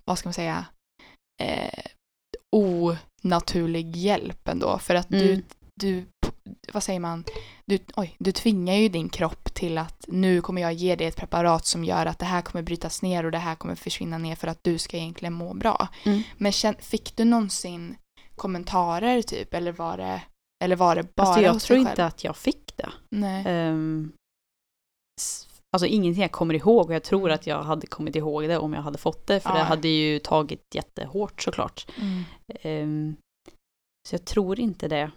[0.04, 0.66] vad ska man säga,
[1.42, 1.85] eh,
[2.52, 5.42] onaturlig hjälp ändå för att du, Mm.
[5.74, 6.04] du,
[6.72, 7.24] vad säger man,
[7.66, 11.16] du, oj, du tvingar ju din kropp till att nu kommer jag ge dig ett
[11.16, 14.34] preparat som gör att det här kommer brytas ner och det här kommer försvinna ner
[14.37, 15.88] för att du ska egentligen må bra.
[16.04, 16.22] Mm.
[16.37, 17.96] Men fick du någonsin
[18.37, 20.22] kommentarer typ eller var det,
[20.64, 22.06] eller var det bara Alltså jag tror dig inte själv?
[22.06, 22.88] att jag fick det.
[23.11, 23.44] Nej.
[25.20, 27.35] S- alltså ingenting jag kommer ihåg och jag tror Mm.
[27.35, 29.40] att jag hade kommit ihåg det om jag hade fått det.
[29.40, 29.57] För Ja.
[29.57, 31.87] det hade ju tagit jättehårt såklart.
[32.00, 32.22] Mm.
[32.62, 33.16] Ehm,
[34.09, 35.11] så jag tror inte det.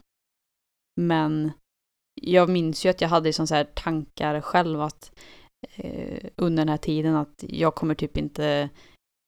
[1.01, 1.51] Men
[2.21, 5.11] jag minns ju att jag hade sån så här tankar själv att
[5.75, 8.69] eh, under den här tiden att jag kommer typ inte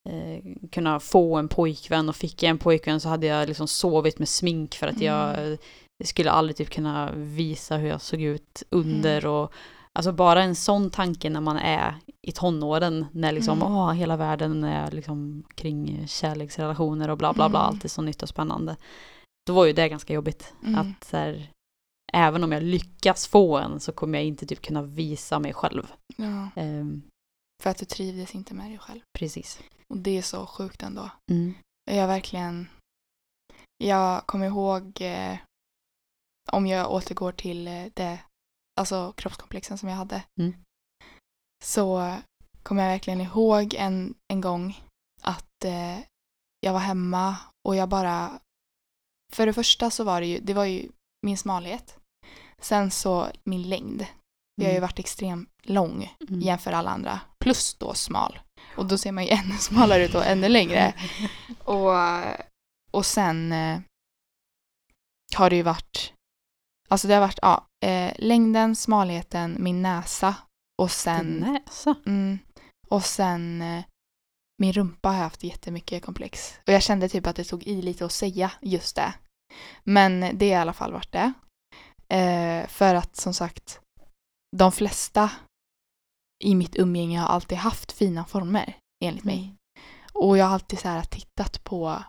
[0.09, 4.19] eh, kunna få en pojkvän och fick jag en pojkvän så hade jag liksom sovit
[4.19, 5.51] med smink för att jag Mm.
[5.53, 5.57] eh,
[6.05, 9.31] skulle aldrig typ kunna visa hur jag såg ut under Mm.
[9.31, 9.53] och
[9.99, 13.73] alltså bara en sån tanke när man är i tonåren när liksom Mm.
[13.73, 17.67] åh, hela världen är liksom kring kärleksrelationer och bla bla bla, Mm.
[17.69, 18.75] allt är så nytt och spännande.
[19.47, 20.53] Då var ju det ganska jobbigt.
[20.63, 20.79] Mm.
[20.79, 21.49] Att så här,
[22.13, 25.91] även om jag lyckas få en så kommer jag inte typ kunna visa mig själv.
[26.17, 27.01] Ja, Ehm,
[27.63, 28.99] för att du trivdes inte med dig själv.
[29.19, 29.59] precis.
[29.89, 31.09] Och det är så sjukt ändå.
[31.31, 31.53] Mm.
[31.91, 32.67] Jag verkligen,
[33.77, 35.37] jag kommer ihåg eh,
[36.51, 38.19] om jag återgår till eh, det,
[38.81, 40.23] alltså kroppskomplexen som jag hade.
[40.39, 40.53] Mm.
[41.63, 42.17] Så
[42.63, 44.79] kommer jag verkligen ihåg en, en gång
[45.21, 45.99] att eh,
[46.59, 47.35] jag var hemma
[47.67, 48.39] och jag bara,
[49.33, 50.89] för det första så var det ju, det var ju
[51.25, 51.97] min smalhet.
[52.59, 54.05] Sen så min längd.
[54.55, 54.81] Jag har ju Mm.
[54.81, 56.41] varit extremt lång Mm.
[56.41, 57.19] jämför alla andra.
[57.39, 58.39] Plus då smal.
[58.77, 60.93] Och då ser man ju ännu smalare ut och ännu längre.
[61.63, 61.91] Och,
[62.91, 63.79] och sen eh,
[65.35, 66.13] har det ju varit,
[66.89, 70.35] alltså det har varit ja, eh, längden, smalheten, min näsa
[70.81, 71.95] och sen, Din näsa.
[72.05, 72.39] mm,
[72.87, 73.83] och sen eh,
[74.61, 76.53] min rumpa har jag haft jättemycket komplex.
[76.67, 79.13] Och jag kände typ att det tog i lite att säga just det.
[79.83, 81.33] Men det har i alla fall varit det.
[82.15, 83.79] Eh, för att som sagt,
[84.57, 85.31] de flesta
[86.43, 89.39] i mitt umgänge har alltid haft fina former enligt mig.
[89.43, 89.57] Mm.
[90.13, 92.03] Och jag har alltid så här tittat på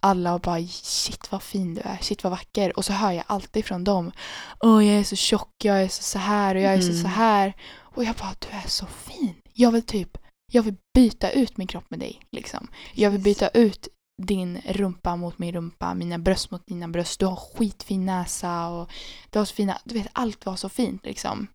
[0.00, 2.76] alla och bara shit vad fin du är, shit vad vacker.
[2.76, 4.12] Och så hör jag alltid från dem,
[4.60, 7.02] åh jag är så tjock, jag är så så här och jag är så Mm.
[7.02, 7.52] så här.
[7.78, 9.34] Och jag bara, du är så fin.
[9.52, 10.18] Jag vill typ,
[10.52, 12.20] jag vill byta ut min kropp med dig.
[12.32, 12.68] Liksom.
[12.94, 13.88] Jag vill byta ut
[14.22, 17.20] din rumpa mot min rumpa, mina bröst mot dina bröst.
[17.20, 18.90] Du har skitfin näsa och
[19.30, 21.46] du har så fina, du vet allt var så fint liksom.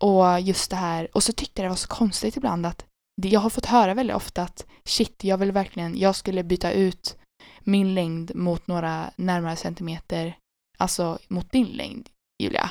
[0.00, 2.84] Och just det här, och så tyckte jag det var så konstigt ibland att
[3.22, 7.16] jag har fått höra väldigt ofta att shit, jag vill verkligen, jag skulle byta ut
[7.60, 10.38] min längd mot några närmare centimeter,
[10.78, 12.08] alltså mot din längd,
[12.42, 12.70] Julia.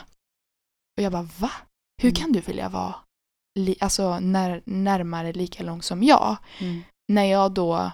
[0.98, 1.52] Och jag bara, va?
[2.02, 2.16] Hur Mm.
[2.16, 2.96] kan du vilja vara
[3.60, 6.38] li, alltså när, närmare lika lång som jag?
[6.60, 6.84] Mm.
[7.12, 7.92] När jag då,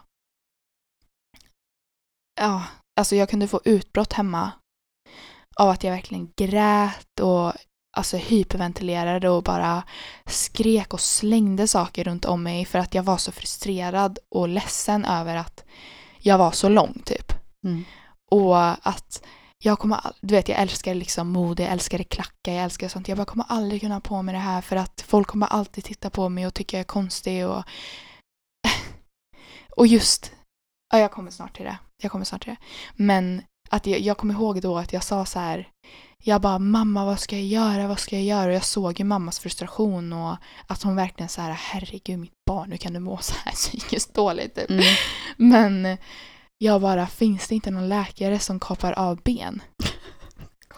[2.42, 2.64] ja,
[3.00, 4.52] alltså jag kunde få utbrott hemma
[5.56, 7.54] av att jag verkligen grät och
[7.98, 9.84] alltså hyperventilerade och bara
[10.26, 15.06] skrek och slängde saker runt om mig för att jag var så frustrerad och ledsen
[15.06, 15.66] över att
[16.22, 17.34] jag var så lång typ.
[17.64, 17.84] Mm.
[18.32, 19.24] Och att
[19.64, 23.08] jag kommer, du vet jag älskar liksom mode, jag älskar klacka, jag älskar sånt.
[23.08, 25.84] Jag bara kommer aldrig kunna ha på mig det här för att folk kommer alltid
[25.84, 27.64] titta på mig och tycka jag är konstig och
[29.78, 30.32] och just,
[30.94, 32.66] ja jag kommer snart till det, jag kommer snart till det.
[32.96, 35.70] Men att jag, jag kommer ihåg då att jag sa så här,
[36.24, 38.46] jag bara mamma vad ska jag göra, vad ska jag göra?
[38.46, 42.72] Och jag såg ju mammas frustration och att hon verkligen så här, herregud mitt barn,
[42.72, 44.56] hur kan du må så här psykiskt dåligt?
[44.56, 44.70] Typ.
[44.70, 44.84] Mm.
[45.38, 45.98] Men
[46.58, 49.62] jag bara, finns det inte någon läkare som kapar av ben?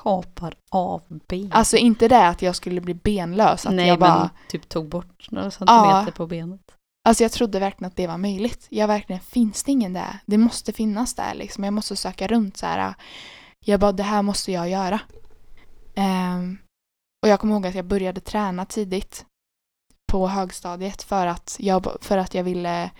[0.03, 1.51] Kapar av ben.
[1.51, 4.89] Alltså inte det att jag skulle bli benlös, att Nej, jag bara, men typ tog
[4.89, 6.61] bort några centimeter på benet.
[7.05, 8.67] alltså jag trodde verkligen att det var möjligt.
[8.69, 10.19] Jag verkligen, finns det ingen där?
[10.25, 12.93] Det måste finnas där liksom, jag måste söka runt så här.
[13.65, 14.99] Jag bara, det här måste jag göra.
[15.95, 16.57] Ehm,
[17.23, 19.25] och jag kommer ihåg att jag började träna tidigt
[20.11, 22.91] på högstadiet för att jag, för att jag ville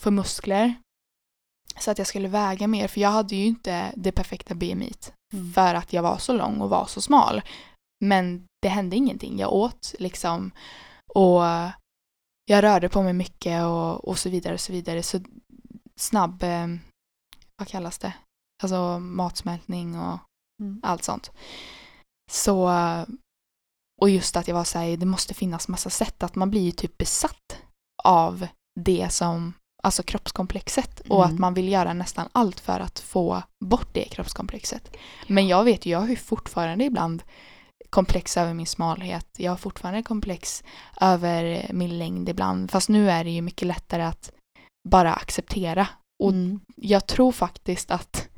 [0.00, 0.74] få muskler.
[1.78, 5.52] Så att jag skulle väga mer, för jag hade ju inte det perfekta BMIt Mm.
[5.52, 7.42] för att jag var så lång och var så smal.
[8.04, 9.38] Men det hände ingenting.
[9.38, 10.50] Jag åt liksom
[11.14, 11.42] och
[12.44, 15.02] jag rörde på mig mycket och, och så vidare och så vidare.
[15.02, 15.20] Så
[15.96, 16.66] snabb, eh,
[17.56, 18.12] vad kallas det?
[18.62, 20.18] Alltså matsmältning och
[20.60, 20.80] Mm.
[20.82, 21.30] allt sånt.
[22.30, 22.70] Så,
[24.00, 26.70] och just att jag var såhär, det måste finnas massa sätt att man blir ju
[26.70, 27.58] typ besatt
[28.04, 28.46] av
[28.80, 31.34] det som, alltså kroppskomplexet och Mm.
[31.34, 34.96] att man vill göra nästan allt för att få bort det kroppskomplexet.
[35.26, 37.22] Men jag vet ju, jag har ju fortfarande ibland
[37.90, 39.26] komplex över min smalhet.
[39.38, 40.64] Jag har fortfarande komplex
[41.00, 42.70] över min längd ibland.
[42.70, 44.32] Fast nu är det ju mycket lättare att
[44.88, 45.86] bara acceptera.
[46.22, 46.60] Och Mm.
[46.76, 48.28] jag tror faktiskt att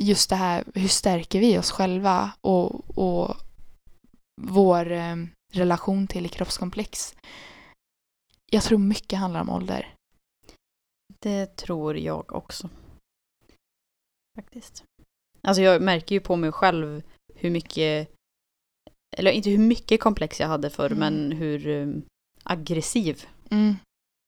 [0.00, 3.36] just det här, hur stärker vi oss själva och, och
[4.42, 5.16] vår eh,
[5.52, 7.14] relation till kroppskomplex.
[8.52, 9.94] Jag tror mycket handlar om ålder.
[11.18, 12.70] Det tror jag också.
[14.36, 14.84] Faktiskt.
[15.42, 17.02] Alltså jag märker ju på mig själv
[17.34, 18.08] hur mycket,
[19.16, 20.98] eller inte hur mycket komplex jag hade förr, Mm.
[20.98, 22.02] men hur um,
[22.42, 23.76] aggressiv Mm,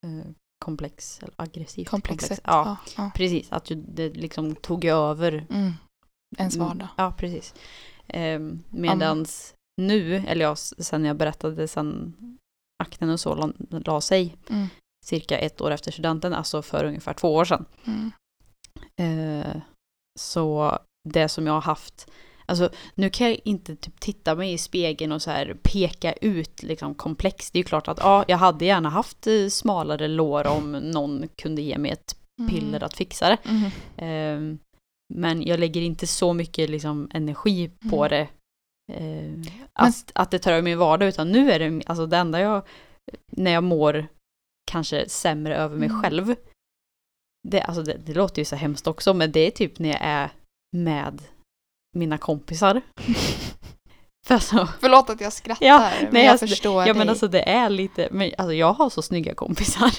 [0.06, 0.26] eh,
[0.62, 2.28] komplex, eller aggressivt komplexet.
[2.28, 2.40] komplex.
[2.44, 3.10] Ja, ja.
[3.14, 3.52] precis.
[3.52, 5.46] Att det liksom tog över.
[5.50, 5.72] Mm.
[6.38, 6.88] Ens Mm, vardag.
[6.96, 7.54] Ja, precis.
[8.14, 12.14] Um, medans nu, eller ja, s- sen jag berättade sen
[12.84, 14.66] akten och så la, la sig, Mm.
[15.06, 17.64] cirka ett år efter studenten, alltså för ungefär två år sedan.
[17.84, 18.12] Mm.
[19.00, 19.56] Eh,
[20.20, 22.10] så det som jag har haft,
[22.52, 26.62] alltså nu kan jag inte typ titta mig i spegeln och så här peka ut
[26.62, 27.50] liksom komplex.
[27.50, 31.28] Det är ju klart att ja, jag hade gärna haft eh, smalare lår om någon
[31.36, 32.16] kunde ge mig ett
[32.50, 33.38] piller att fixa det.
[33.44, 33.64] Mm.
[33.96, 34.58] Eh,
[35.14, 38.10] men jag lägger inte så mycket liksom energi på Mm.
[38.10, 38.28] det.
[38.92, 42.40] Eh, att, att det tar över min vardag utan nu är det alltså det enda
[42.40, 42.62] jag,
[43.30, 44.06] när jag mår
[44.70, 46.02] kanske sämre över mig Mm.
[46.02, 46.34] själv.
[47.48, 49.98] Det, alltså det, det låter ju så hemskt också men det är typ när jag
[50.00, 50.30] är
[50.76, 51.22] med
[51.92, 52.82] mina kompisar.
[54.26, 56.94] För alltså, Förlåt att jag skrattar, Ja, men nej, jag alltså, förstår ja dig.
[56.94, 59.90] men alltså det är lite, men alltså jag har så snygga kompisar.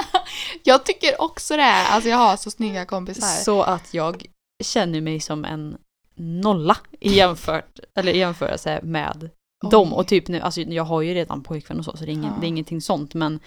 [0.62, 1.72] jag tycker också det.
[1.86, 3.26] Alltså jag har så snygga kompisar.
[3.26, 4.26] Så att jag
[4.64, 5.76] känner mig som en
[6.16, 9.30] nolla i, jämfört, eller i jämförelse med
[9.64, 9.70] Oj.
[9.70, 9.92] dem.
[9.92, 12.24] Och typ nu, alltså jag har ju redan pojkvän och så, så det är, ingen,
[12.34, 12.40] Ja.
[12.40, 13.14] det är ingenting sånt.
[13.14, 13.40] Men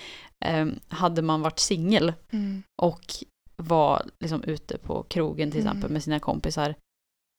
[0.45, 2.63] ehm, hade man varit singel Mm.
[2.81, 3.01] och
[3.57, 5.71] var liksom ute på krogen till Mm.
[5.71, 6.75] exempel med sina kompisar.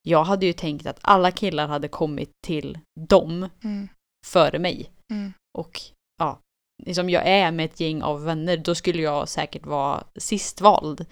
[0.07, 3.89] Jag hade ju tänkt att alla killar hade kommit till dem Mm.
[4.27, 4.91] före mig.
[5.11, 5.33] Mm.
[5.59, 5.81] Och
[6.19, 6.39] ja,
[6.87, 11.07] liksom jag är med ett gäng av vänner, då skulle jag säkert vara sistvald.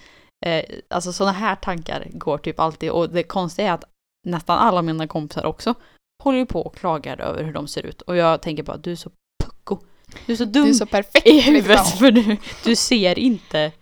[0.46, 3.85] Eh, alltså sådana här tankar går typ alltid och det konstiga är att
[4.26, 5.74] nästan alla mina kompisar också
[6.22, 8.02] håller ju på och klagar över hur de ser ut.
[8.02, 9.11] Och jag tänker bara, du är så
[9.44, 9.78] pucko
[10.26, 11.26] Du är så dum Du är så perfekt.
[11.26, 11.98] i huvudet liksom.
[11.98, 13.72] för du, du ser inte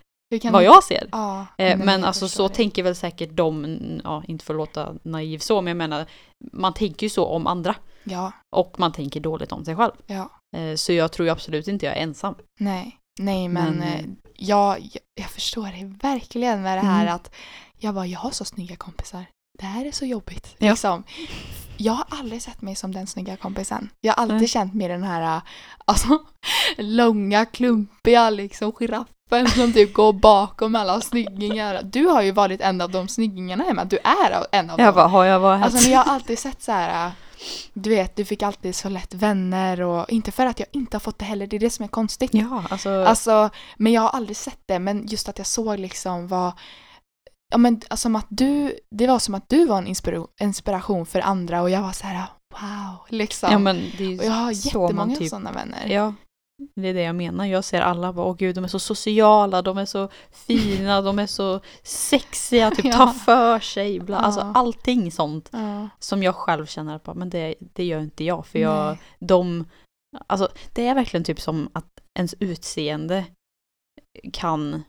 [0.51, 1.09] vad jag ser.
[1.11, 2.53] Ja, Eh, men jag alltså så det.
[2.53, 6.05] tänker väl säkert de, ja inte för att låta naiv så, men jag menar
[6.53, 9.91] man tänker ju så om andra Ja, och man tänker dåligt om sig själv.
[10.07, 10.29] ja.
[10.57, 12.35] Eh, så jag tror absolut inte jag är ensam.
[12.59, 14.05] Nej, nej men, Men, eh,
[14.35, 17.15] jag, jag, förstår det verkligen med det här Mm.
[17.15, 17.31] att
[17.79, 19.25] jag bara, jag har så snygga kompisar.
[19.59, 20.55] Det här är så jobbigt.
[20.57, 20.69] Ja.
[20.69, 21.03] Liksom.
[21.83, 23.89] Jag har aldrig sett mig som den snygga kompisen.
[24.01, 24.47] Jag har alltid Nej.
[24.47, 25.41] känt mig den här, äh,
[25.85, 26.07] alltså,
[26.77, 31.81] långa, klumpiga liksom giraffen som typ går bakom alla snyggingar.
[31.83, 34.95] Du har ju varit en av de snyggingarna Emma, du är en av Jag dem.
[34.95, 37.05] bara, har jag varit Alltså jag har alltid sett så här.
[37.07, 37.11] äh,
[37.73, 40.99] Du vet, du fick alltid så lätt vänner och inte för att jag inte har
[40.99, 42.31] fått det heller, det är det som är konstigt.
[42.33, 46.27] Ja, alltså, Alltså, men jag har aldrig sett det, men just att jag såg liksom
[46.27, 46.51] vad
[47.53, 51.05] Ja men alltså, som att du, det var som att du var en inspira- inspiration
[51.05, 52.25] för andra och jag var så här
[52.61, 53.49] wow, liksom.
[53.51, 55.87] ja men det är och jag har jättemånga typ, sådana vänner.
[55.87, 56.13] ja,
[56.75, 57.45] det är det jag menar.
[57.45, 61.19] Jag ser alla bara, åh gud, de är så sociala, de är så fina, de
[61.19, 62.91] är så sexiga, typ Ja.
[62.91, 64.51] tar för sig, bla, alltså Ja.
[64.55, 65.49] allting sånt.
[65.51, 65.89] Ja.
[65.99, 68.45] Som jag själv känner att men det, det gör inte jag.
[68.45, 68.97] För jag, Nej.
[69.19, 69.65] de,
[70.27, 71.87] alltså det är verkligen typ som att
[72.19, 73.25] ens utseende
[74.33, 74.83] kan,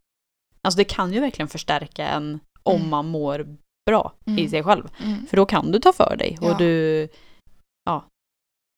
[0.62, 2.88] alltså det kan ju verkligen förstärka en om Mm.
[2.90, 3.56] man mår
[3.90, 4.48] bra i Mm.
[4.48, 4.88] sig själv.
[5.04, 5.26] Mm.
[5.26, 6.52] För då kan du ta för dig Ja.
[6.52, 7.08] och du,
[7.84, 8.04] ja,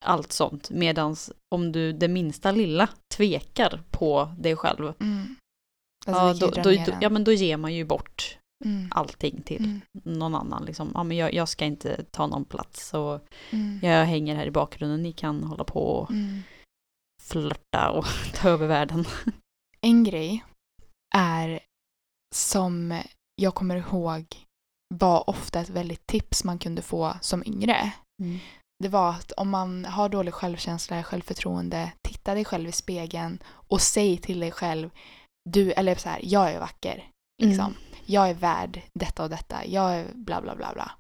[0.05, 0.71] allt sånt.
[0.71, 5.37] Medans om du det minsta lilla tvekar på dig själv, Mm.
[6.07, 8.89] Alltså, ja, då, då, då, ja men då ger man ju bort Mm.
[8.91, 9.81] allting till Mm.
[10.19, 10.65] någon annan.
[10.65, 10.91] Liksom.
[10.95, 13.21] Ja, men jag, jag ska inte ta någon plats och
[13.51, 13.81] Mm.
[13.83, 15.03] jag hänger här i bakgrunden.
[15.03, 16.43] Ni kan hålla på och Mm.
[17.23, 19.05] flörta och ta över världen.
[19.81, 20.45] En grej
[21.15, 21.61] är
[22.35, 23.01] som
[23.37, 24.25] jag kommer ihåg
[24.95, 27.93] var ofta ett väldigt tips man kunde få som yngre.
[28.83, 33.81] Det var att om man har dålig självkänsla, självförtroende, titta dig själv i spegeln och
[33.81, 34.91] säg till dig själv,
[35.51, 37.11] du, eller så här, jag är vacker.
[37.43, 37.65] Liksom.
[37.67, 37.77] Mm.
[38.07, 39.67] Jag är värd detta och detta.
[39.67, 40.91] Jag är bla bla bla bla.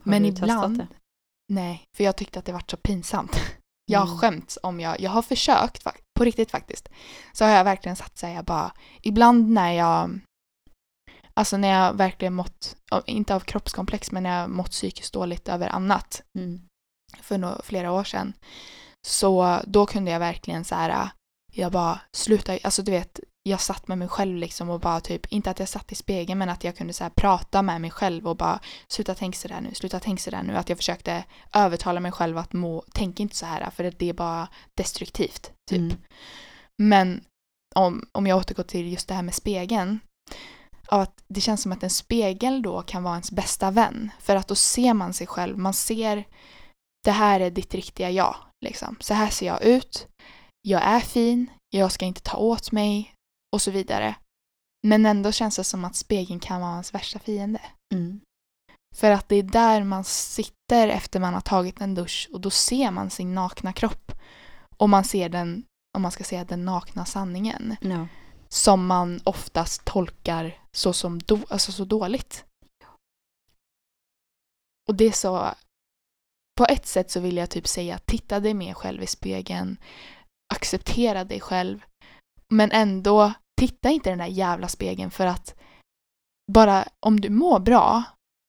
[0.00, 0.86] Har Men du testat ibland, det?
[1.52, 3.36] nej, för jag tyckte att det var så pinsamt.
[3.86, 4.18] Jag har Mm.
[4.18, 5.84] skämts om jag, jag har försökt,
[6.18, 6.88] på riktigt faktiskt.
[7.32, 10.20] Så har jag verkligen satt sig, jag bara, ibland när jag,
[11.36, 15.68] alltså när jag verkligen mått, inte av kroppskomplex, men när jag mått psykiskt dåligt över
[15.68, 16.60] annat, Mm.
[17.20, 18.32] för nå- flera år sedan.
[19.06, 21.08] Så då kunde jag verkligen så här,
[21.52, 25.26] jag bara sluta, alltså du vet, jag satt med mig själv liksom och bara typ,
[25.32, 27.90] inte att jag satt i spegeln men att jag kunde så här prata med mig
[27.90, 30.56] själv och bara sluta tänka så där nu, sluta tänka så där nu.
[30.56, 34.12] Att jag försökte övertala mig själv att må, tänk inte så här för det är
[34.12, 35.52] bara destruktivt.
[35.70, 35.78] Typ.
[35.78, 35.96] Mm.
[36.82, 37.24] Men
[37.74, 40.00] om, om jag återgår till just det här med spegeln.
[40.88, 44.10] Av att det känns som att en spegel då kan vara ens bästa vän.
[44.20, 45.58] För att då ser man sig själv.
[45.58, 46.24] Man ser
[47.04, 48.36] det här är ditt riktiga jag.
[48.64, 48.96] Liksom.
[49.00, 50.06] Så här ser jag ut.
[50.62, 51.50] Jag är fin.
[51.70, 53.14] Jag ska inte ta åt mig.
[53.52, 54.14] Och så vidare.
[54.86, 57.60] Men ändå känns det som att spegeln kan vara ens värsta fiende.
[57.94, 58.20] Mm.
[58.96, 62.50] För att det är där man sitter efter man har tagit en dusch och då
[62.50, 64.12] ser man sin nakna kropp.
[64.76, 65.64] Och man ser den,
[65.96, 67.76] om man ska säga den nakna sanningen.
[67.80, 68.06] Ja.
[68.54, 72.44] Som man oftast tolkar så, som do, alltså så dåligt.
[74.88, 75.54] Och det är så...
[76.58, 79.76] På ett sätt så vill jag typ säga titta dig mer själv i spegeln.
[80.54, 81.84] Acceptera dig själv.
[82.48, 85.54] Men ändå, titta inte i den där jävla spegeln för att
[86.52, 88.02] bara om du mår bra,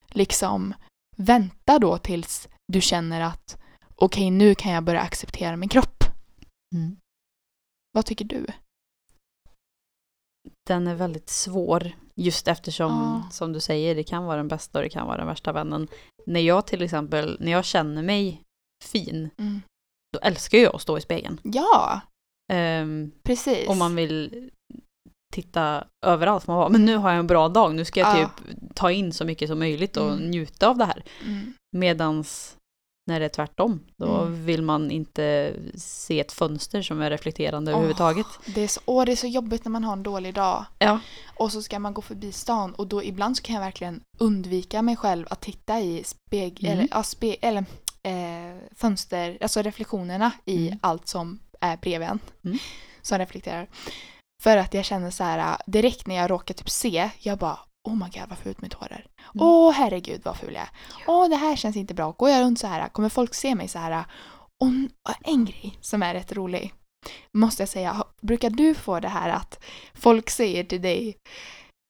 [0.07, 0.73] liksom
[1.17, 3.57] vänta då tills du känner att
[3.95, 6.03] okej, nu kan jag börja acceptera min kropp.
[6.75, 6.97] Mm.
[7.91, 8.47] Vad tycker du?
[10.67, 13.29] Den är väldigt svår just eftersom, Ja.
[13.31, 15.87] som du säger, det kan vara den bästa och det kan vara den värsta vännen.
[16.25, 18.41] När jag till exempel, när jag känner mig
[18.83, 19.61] fin, Mm.
[20.13, 21.39] då älskar jag att stå i spegeln.
[21.43, 22.01] Ja,
[22.53, 23.67] Um, precis.
[23.69, 24.49] om man vill
[25.33, 26.47] titta överallt.
[26.47, 28.29] Man bara, men nu har jag en bra dag, nu ska jag Ja.
[28.47, 30.29] typ ta in så mycket som möjligt och Mm.
[30.31, 31.03] njuta av det här.
[31.25, 31.53] Mm.
[31.77, 32.54] Medans
[33.07, 34.45] när det är tvärtom, då Mm.
[34.45, 37.75] vill man inte se ett fönster som är reflekterande Åh.
[37.77, 38.25] överhuvudtaget.
[38.45, 40.65] Det är, så, åh, det är så jobbigt när man har en dålig dag.
[40.79, 40.99] Ja.
[41.37, 44.81] Och så ska man gå förbi stan och då ibland så kan jag verkligen undvika
[44.81, 46.71] mig själv att titta i speg, Mm.
[46.73, 47.65] eller, ja, spe, eller
[48.03, 50.79] eh, fönster, alltså reflektionerna i Mm.
[50.81, 52.19] allt som är bredvid en.
[52.45, 52.57] Mm.
[53.01, 53.67] Som reflekterar.
[54.43, 57.95] För att jag känner så här direkt när jag råkar typ se, jag bara Oh
[57.95, 59.05] my god vad fult mitt hår är.
[59.35, 59.47] Mm.
[59.47, 60.69] Åh herregud vad ful jag är.
[61.07, 62.11] Åh det här känns inte bra.
[62.11, 64.05] Går jag runt så här, kommer folk se mig så här?
[64.61, 64.67] Och
[65.23, 66.73] en- grej som är rätt rolig
[67.33, 69.63] måste jag säga, brukar du få det här att
[69.93, 71.17] folk säger till dig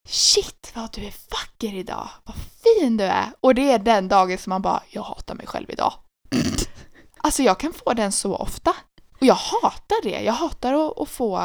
[0.08, 3.32] Shit vad du är vacker idag, vad fin du är.
[3.41, 5.93] Och det är den dagen som man bara, jag hatar mig själv idag.
[7.18, 8.70] alltså jag kan få den så ofta.
[8.70, 10.22] Och Och jag hatar det.
[10.22, 11.38] Jag hatar att, att få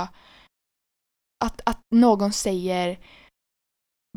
[1.45, 2.99] att, att någon säger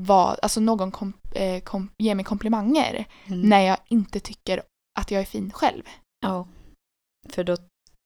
[0.01, 3.41] vad, alltså någon kom, eh, kom, ger mig komplimanger Mm.
[3.41, 4.61] när jag inte tycker
[4.99, 5.83] att jag är fin själv.
[6.21, 6.47] Ja.
[7.29, 7.57] För då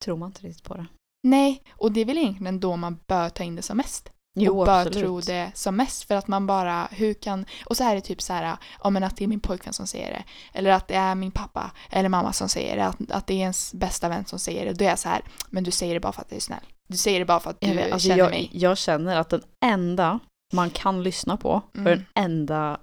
[0.04, 0.86] tror man inte riktigt på det.
[1.28, 4.10] Nej, och det är väl egentligen då man bör ta in det som mest.
[4.50, 7.96] och bör tro det som mest för att man bara, hur kan, och så är
[7.96, 10.24] det typ så här, ja men att det är min pojkvän som säger det,
[10.60, 13.38] eller att det är min pappa eller mamma som säger det, att, att det är
[13.38, 16.00] ens bästa vän som säger det, då är jag så här, men du säger det
[16.00, 16.64] bara för att du är snäll.
[16.88, 18.50] Du säger det bara för att du Jag, vet, alltså känner jag, mig.
[18.54, 20.20] jag känner att den enda
[20.54, 21.84] man kan lyssna på, Mm.
[21.84, 22.80] för den enda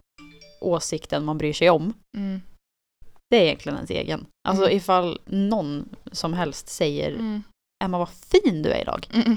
[0.61, 2.41] åsikten man bryr sig om, Mm.
[3.31, 4.27] det är egentligen ens egen.
[4.49, 4.77] Alltså Mm.
[4.77, 7.43] ifall någon som helst säger Mm.
[7.85, 9.09] Emma vad fin du är idag.
[9.15, 9.37] Mm.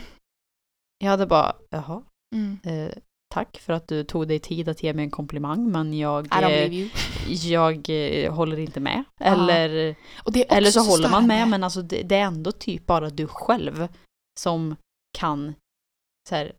[1.03, 2.03] Jag hade bara, jaha,
[2.35, 2.59] Mm.
[2.63, 2.91] eh,
[3.33, 6.87] tack för att du tog dig tid att ge mig en komplimang men jag, eh,
[7.27, 9.03] jag eh, håller inte med.
[9.19, 9.25] Ja.
[9.25, 9.95] Eller,
[10.49, 13.87] eller så håller man med men alltså det, det är ändå typ bara du själv
[14.39, 14.75] som
[15.17, 15.53] kan
[16.29, 16.53] så här,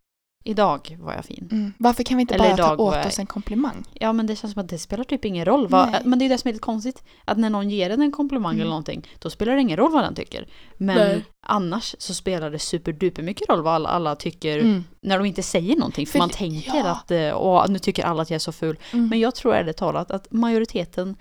[0.45, 1.49] idag var jag fin.
[1.53, 1.73] Mm.
[1.79, 3.85] Varför kan vi inte Eller bara ta åt jag- oss en komplimang?
[3.95, 5.69] Ja men det känns som att det spelar typ ingen roll.
[5.69, 7.03] Vad, men det är det som är lite konstigt.
[7.25, 8.61] Att när någon ger en en komplimang Mm.
[8.61, 10.49] eller någonting, då spelar det ingen roll vad den tycker.
[10.77, 11.25] Men Nej.
[11.47, 14.85] annars så spelar det superduper mycket roll vad alla, alla tycker Mm.
[15.03, 16.07] när de inte säger någonting.
[16.07, 16.91] För, För man tänker ja.
[16.91, 18.79] att eh, åh, nu tycker alla att jag är så ful.
[18.93, 19.09] Mm.
[19.09, 21.17] Men jag tror ärligt talat att majoriteten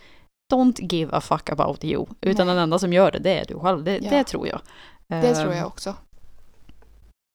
[0.53, 2.05] don't give a fuck about you.
[2.21, 2.55] Utan Nej.
[2.55, 3.83] den enda som gör det, det är du själv.
[3.83, 4.09] Det, Ja.
[4.09, 4.59] det tror jag.
[5.07, 5.95] Det tror Ehm, jag också.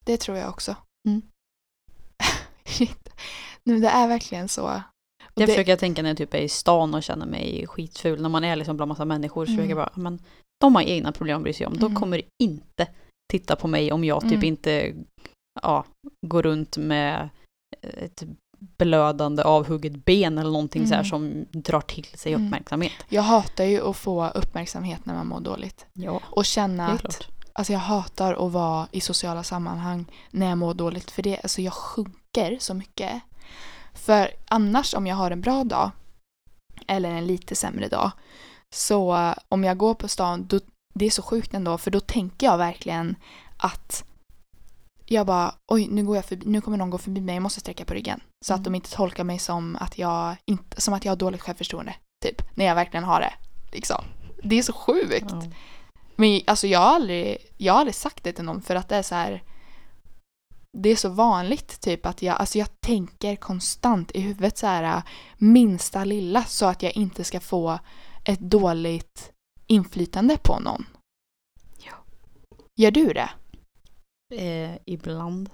[0.05, 0.77] Det tror jag också.
[1.09, 1.23] Mm.
[2.73, 3.09] Shit.
[3.65, 4.63] Nu, det är verkligen så.
[4.65, 4.73] Och
[5.35, 8.23] Det, det- försöker jag tänka när jag typ är i stan och känner mig skitful.
[8.23, 9.59] När man är liksom bland massa människor så Mm.
[9.65, 10.19] försöker jag bara, men
[10.61, 11.73] de har egna problem att bry sig om.
[11.75, 11.95] De Mm.
[12.01, 12.89] kommer inte
[13.33, 14.45] titta på mig om jag typ Mm.
[14.45, 14.95] inte
[15.63, 15.85] ja,
[16.27, 17.29] går runt med
[17.83, 18.23] ett
[18.79, 21.11] blödande avhugget ben eller någonting så här Mm.
[21.11, 22.47] som drar till sig Mm.
[22.47, 22.93] uppmärksamhet.
[23.09, 25.87] Jag hatar ju att få uppmärksamhet när man mår dåligt.
[25.93, 27.29] Ja, Och känna att, klart.
[27.53, 31.11] Alltså jag hatar att vara i sociala sammanhang när jag mår dåligt.
[31.11, 33.23] För det, alltså jag sjunker så mycket.
[33.95, 35.91] För annars om jag har en bra dag,
[36.87, 38.11] eller en lite sämre dag,
[38.75, 40.61] så om jag går på stan, då,
[40.95, 43.17] det är så sjukt ändå, för då tänker jag verkligen
[43.57, 44.05] att
[45.07, 47.61] jag bara, oj, nu, går jag förbi, nu kommer någon gå förbi mig, jag måste
[47.61, 48.21] sträcka på ryggen.
[48.47, 48.65] Så att Mm.
[48.65, 51.95] de inte tolkar mig som att jag, inte, som att jag har dåligt självförtroende.
[52.25, 53.33] Typ, när jag verkligen har det.
[53.73, 54.05] Liksom.
[54.43, 55.27] Det är så sjukt.
[55.31, 55.43] Ja.
[56.17, 58.97] Men alltså jag har aldrig, jag har aldrig sagt det till någon för att det
[58.97, 59.43] är så här.
[60.79, 65.03] Det är så vanligt typ att jag, alltså jag tänker konstant i huvudet så här
[65.39, 67.79] minsta lilla så att jag inte ska få
[68.25, 69.33] ett dåligt
[69.67, 70.87] inflytande på någon.
[71.79, 71.95] Ja.
[72.81, 73.31] Gör du det?
[74.35, 75.51] Eh, ibland.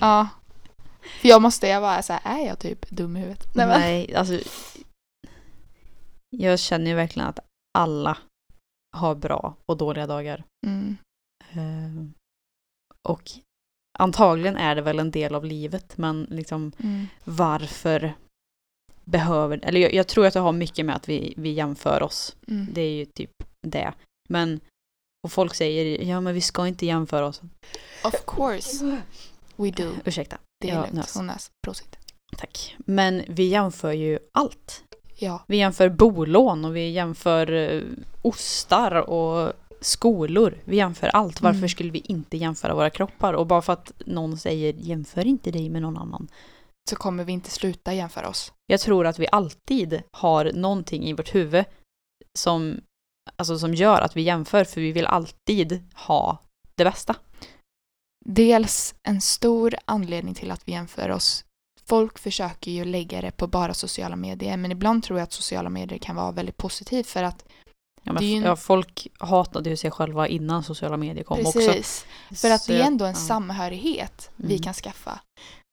[0.00, 0.28] Ja.
[1.20, 3.46] För jag måste, jag bara så här, är jag typ dum i huvudet?
[3.54, 3.66] Nej,
[4.08, 4.38] men- alltså.
[6.30, 7.38] Jag känner ju verkligen att
[7.78, 8.18] alla
[8.94, 10.44] har bra och dåliga dagar.
[10.66, 10.96] Mm.
[11.52, 12.06] Eh,
[13.08, 13.30] och
[13.98, 17.06] antagligen är det väl en del av livet, men liksom Mm.
[17.24, 18.14] varför
[19.04, 22.36] behöver, eller jag, jag tror att det har mycket med att vi, vi jämför oss.
[22.48, 22.66] Mm.
[22.72, 23.30] Det är ju typ
[23.60, 23.92] det.
[24.28, 24.60] Men,
[25.26, 27.42] och folk säger, ja men vi ska inte jämföra oss.
[28.04, 29.02] Of course
[29.56, 29.92] we do.
[30.04, 30.38] Ursäkta.
[30.60, 30.92] Det är Ja, lugnt.
[30.94, 31.14] nös.
[31.16, 31.50] Hon näs.
[31.66, 31.96] Prosit.
[32.36, 32.76] Tack.
[32.78, 34.84] Men vi jämför ju allt.
[35.16, 35.44] Ja.
[35.46, 37.82] Vi jämför bolån och vi jämför eh,
[38.22, 40.58] ostar och skolor.
[40.64, 41.40] Vi jämför allt.
[41.40, 41.68] Varför Mm.
[41.68, 43.34] skulle vi inte jämföra våra kroppar?
[43.34, 46.28] Och bara för att någon säger jämför inte dig med någon annan.
[46.90, 48.52] Så kommer vi inte sluta jämföra oss.
[48.66, 51.64] Jag tror att vi alltid har någonting i vårt huvud
[52.38, 52.80] som,
[53.36, 56.38] alltså som gör att vi jämför för vi vill alltid ha
[56.74, 57.16] det bästa.
[58.26, 61.44] Dels en stor anledning till att vi jämför oss.
[61.86, 65.70] Folk försöker ju lägga det på bara sociala medier men ibland tror jag att sociala
[65.70, 67.44] medier kan vara väldigt positivt för att
[68.06, 71.52] Ja, men en- ja, folk hatade ju sig själva innan sociala medier kom också.
[71.52, 72.06] precis,
[72.36, 73.16] för att Så det är ändå en ja.
[73.18, 74.62] samhörighet vi Mm.
[74.62, 75.20] kan skaffa.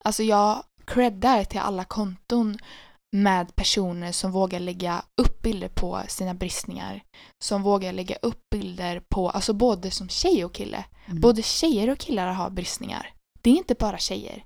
[0.05, 2.57] Alltså jag creddar till alla konton
[3.15, 7.01] med personer som vågar lägga upp bilder på sina bristningar.
[7.43, 10.85] Som vågar lägga upp bilder på, alltså både som tjej och kille.
[11.05, 11.21] Mm.
[11.21, 13.09] Både tjejer och killar har bristningar.
[13.41, 14.43] Det är inte bara tjejer.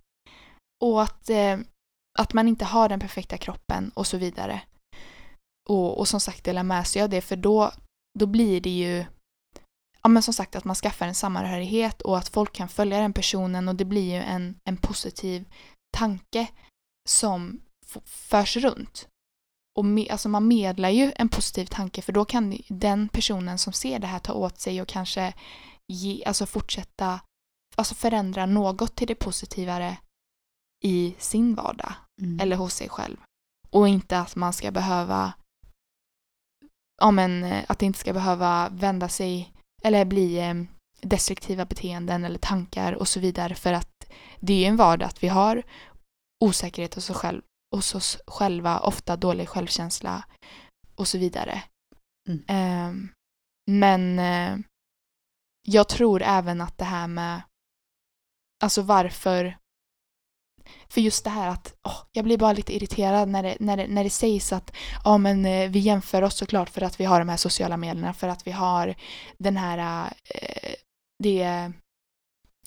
[0.84, 1.60] Och att, eh,
[2.20, 4.62] att man inte har den perfekta kroppen och så vidare.
[5.70, 7.72] Och, och som sagt dela med sig av det för då,
[8.20, 9.06] då blir det ju
[10.06, 13.14] ja men som sagt att man skaffar en samhörighet och att folk kan följa den
[13.14, 15.46] personen och det blir ju en, en positiv
[15.98, 16.48] tanke
[17.10, 17.62] som
[18.06, 19.08] förs runt.
[19.80, 23.74] Och med, alltså man medlar ju en positiv tanke för då kan den personen som
[23.74, 25.34] ser det här ta åt sig och kanske
[25.88, 27.20] ge, alltså fortsätta
[27.76, 29.98] alltså förändra något till det positivare
[30.86, 32.40] i sin vardag Mm.
[32.40, 33.18] eller hos sig själv.
[33.70, 35.34] Och inte att man ska behöva
[37.02, 40.54] ja men eh, att det inte ska behöva vända sig eller bli eh,
[41.02, 45.24] destruktiva beteenden eller tankar och så vidare för att det är ju en vardag att
[45.24, 45.64] vi har
[46.46, 47.42] osäkerhet hos oss, själv,
[47.76, 50.26] hos oss själva, ofta dålig självkänsla
[50.96, 51.64] och så vidare.
[52.30, 52.44] Mm.
[52.48, 53.10] Eh,
[53.72, 54.60] men eh,
[55.68, 57.42] jag tror även att det här med
[58.64, 59.58] alltså varför
[60.90, 63.88] för just det här att oh, jag blir bara lite irriterad när det, när det,
[63.88, 64.72] när det sägs att
[65.04, 68.14] ja, men, eh, vi jämför oss såklart för att vi har de här sociala medierna,
[68.14, 68.96] för att vi har
[69.38, 70.74] den här, eh,
[71.24, 71.72] det,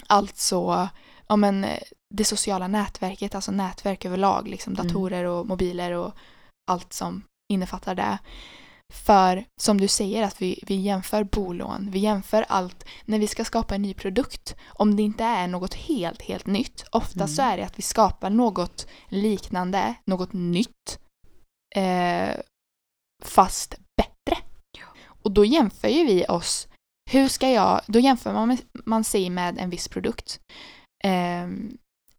[0.07, 0.89] alltså,
[1.29, 1.79] ja men eh,
[2.14, 4.87] det sociala nätverket, alltså nätverk överlag, liksom Mm.
[4.87, 6.12] datorer och mobiler och
[6.71, 8.19] allt som innefattar det.
[8.93, 13.45] För som du säger att vi, vi jämför bolån, vi jämför allt när vi ska
[13.45, 14.57] skapa en ny produkt.
[14.66, 17.28] Om det inte är något helt, helt nytt, ofta Mm.
[17.28, 20.99] så är det att vi skapar något liknande, något nytt,
[21.76, 22.36] eh,
[23.24, 24.43] fast bättre.
[25.07, 26.68] Och då jämför ju vi oss,
[27.11, 30.41] hur ska jag, då jämför man, med, man sig med en viss produkt.
[31.05, 31.49] Eh,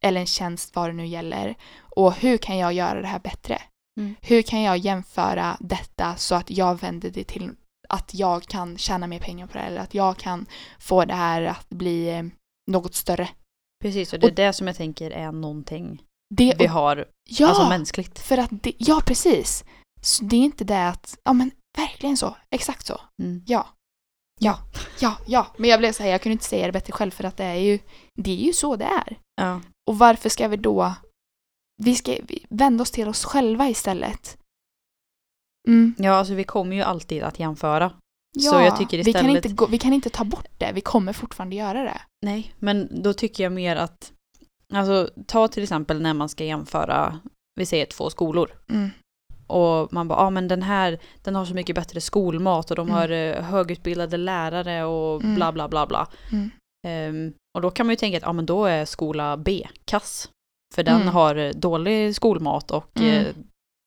[0.01, 1.55] eller en tjänst, vad det nu gäller.
[1.79, 3.61] Och hur kan jag göra det här bättre?
[3.99, 4.15] Mm.
[4.21, 7.51] Hur kan jag jämföra detta så att jag vänder det till
[7.89, 10.45] att jag kan tjäna mer pengar på det eller att jag kan
[10.79, 12.23] få det här att bli eh,
[12.71, 13.29] något större.
[13.83, 16.01] Precis, och det är Och- det som jag tänker är någonting
[16.35, 18.19] Det, vi har, ja, alltså mänskligt.
[18.19, 19.63] för att det, ja precis.
[20.01, 23.01] Så det är inte det att, ja men verkligen så, exakt så.
[23.21, 23.43] Mm.
[23.47, 23.67] Ja.
[24.41, 24.59] Ja,
[24.99, 25.47] ja, ja.
[25.57, 27.43] Men jag blev så här, jag kunde inte säga det bättre själv för att det
[27.43, 27.79] är ju,
[28.15, 29.17] det är ju så det är.
[29.41, 29.61] Ja.
[29.89, 30.93] Och varför ska vi då,
[31.79, 32.17] vi ska
[32.49, 34.37] vända oss till oss själva istället.
[35.67, 35.95] Mm.
[35.97, 37.91] ja, alltså vi kommer ju alltid att jämföra.
[38.37, 40.71] Ja, Så jag tycker vi, kan istället- inte gå, vi kan inte ta bort det,
[40.73, 42.01] vi kommer fortfarande göra det.
[42.25, 44.13] Nej, men då tycker jag mer att,
[44.73, 47.19] alltså ta till exempel när man ska jämföra,
[47.55, 48.51] vi säger två skolor.
[48.69, 48.89] Mm.
[49.47, 52.75] Och man bara, ja ah, men den här, den har så mycket bättre skolmat och
[52.75, 52.95] de Mm.
[52.99, 55.35] har eh, högutbildade lärare och Mm.
[55.35, 56.07] bla bla bla bla.
[56.87, 59.67] Ehm, och då kan man ju tänka att, ja ah, men då är skola B
[59.85, 60.29] kass.
[60.75, 61.07] För den Mm.
[61.07, 63.25] har dålig skolmat och Mm.
[63.25, 63.25] eh,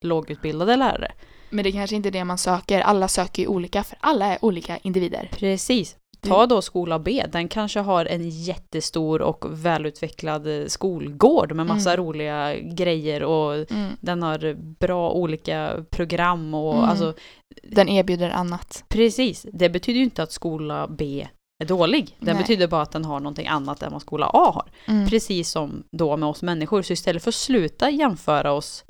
[0.04, 1.12] lågutbildade lärare.
[1.50, 4.38] Men det kanske inte är det man söker, alla söker ju olika för alla är
[4.44, 5.28] olika individer.
[5.32, 5.96] Precis.
[6.20, 11.92] Ta då skola B, den kanske har en jättestor och välutvecklad eh, skolgård med massa
[11.94, 12.04] Mm.
[12.06, 13.90] roliga grejer och Mm.
[14.00, 16.84] den har bra olika program och Mm.
[16.84, 17.14] alltså
[17.62, 18.84] Den erbjuder annat.
[18.88, 19.46] precis.
[19.52, 21.28] Det betyder ju inte att skola B
[21.62, 22.16] är dålig.
[22.20, 22.42] Den Nej.
[22.44, 24.70] betyder bara att den har någonting annat än vad skola A har.
[24.94, 25.08] Mm.
[25.08, 26.82] Precis som då med oss människor.
[26.82, 28.84] Så istället för att sluta jämföra oss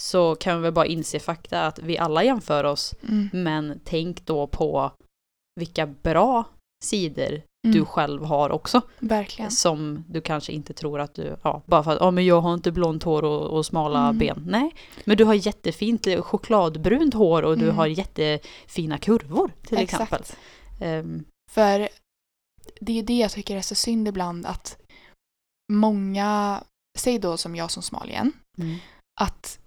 [0.00, 3.28] så kan vi väl bara inse fakta att vi alla jämför oss Mm.
[3.32, 4.90] men tänk då på
[5.60, 6.44] vilka bra
[6.84, 7.76] sidor Mm.
[7.78, 8.80] du själv har också.
[8.98, 9.50] Verkligen.
[9.50, 12.54] Som du kanske inte tror att du, ja, bara för att ja, men jag har
[12.54, 14.18] inte blont hår och, och smala Mm.
[14.18, 14.44] ben.
[14.48, 14.74] Nej,
[15.04, 17.76] men du har jättefint chokladbrunt hår och du Mm.
[17.76, 20.20] har jättefina kurvor till exempel.
[20.20, 20.38] Exakt.
[21.54, 21.88] För
[22.80, 24.78] det är ju det jag tycker är så synd ibland att
[25.72, 26.62] många,
[26.98, 28.76] säg då som jag som smal igen, mm,
[29.20, 29.58] att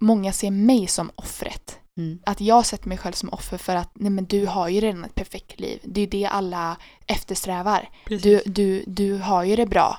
[0.00, 1.78] många ser mig som offret.
[2.00, 4.80] mm, Att jag sätter mig själv som offer för att nej men du har ju
[4.80, 5.80] redan ett perfekt liv.
[5.84, 6.76] Det är det alla
[7.06, 7.88] eftersträvar.
[8.06, 9.98] Du, du, du har ju det bra.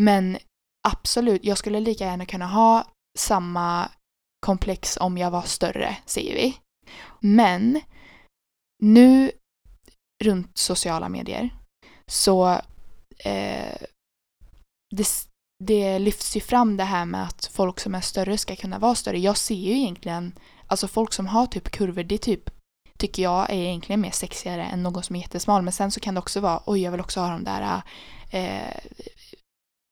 [0.00, 0.38] Men
[0.88, 2.86] absolut, jag skulle lika gärna kunna ha
[3.18, 3.90] samma
[4.46, 6.58] komplex om jag var större, säger vi.
[7.20, 7.80] Men
[8.82, 9.30] nu
[10.24, 11.50] runt sociala medier
[12.06, 12.48] så
[13.18, 13.76] eh,
[14.96, 15.06] det,
[15.64, 18.94] det lyfts ju fram det här med att folk som är större ska kunna vara
[18.94, 19.18] större.
[19.18, 22.50] Jag ser ju egentligen, alltså folk som har typ kurvor, det är typ
[22.98, 25.62] tycker jag är egentligen mer sexigare än någon som är jättesmal.
[25.62, 27.82] Men sen så kan det också vara, oj jag vill också ha de där,
[28.30, 28.80] eh,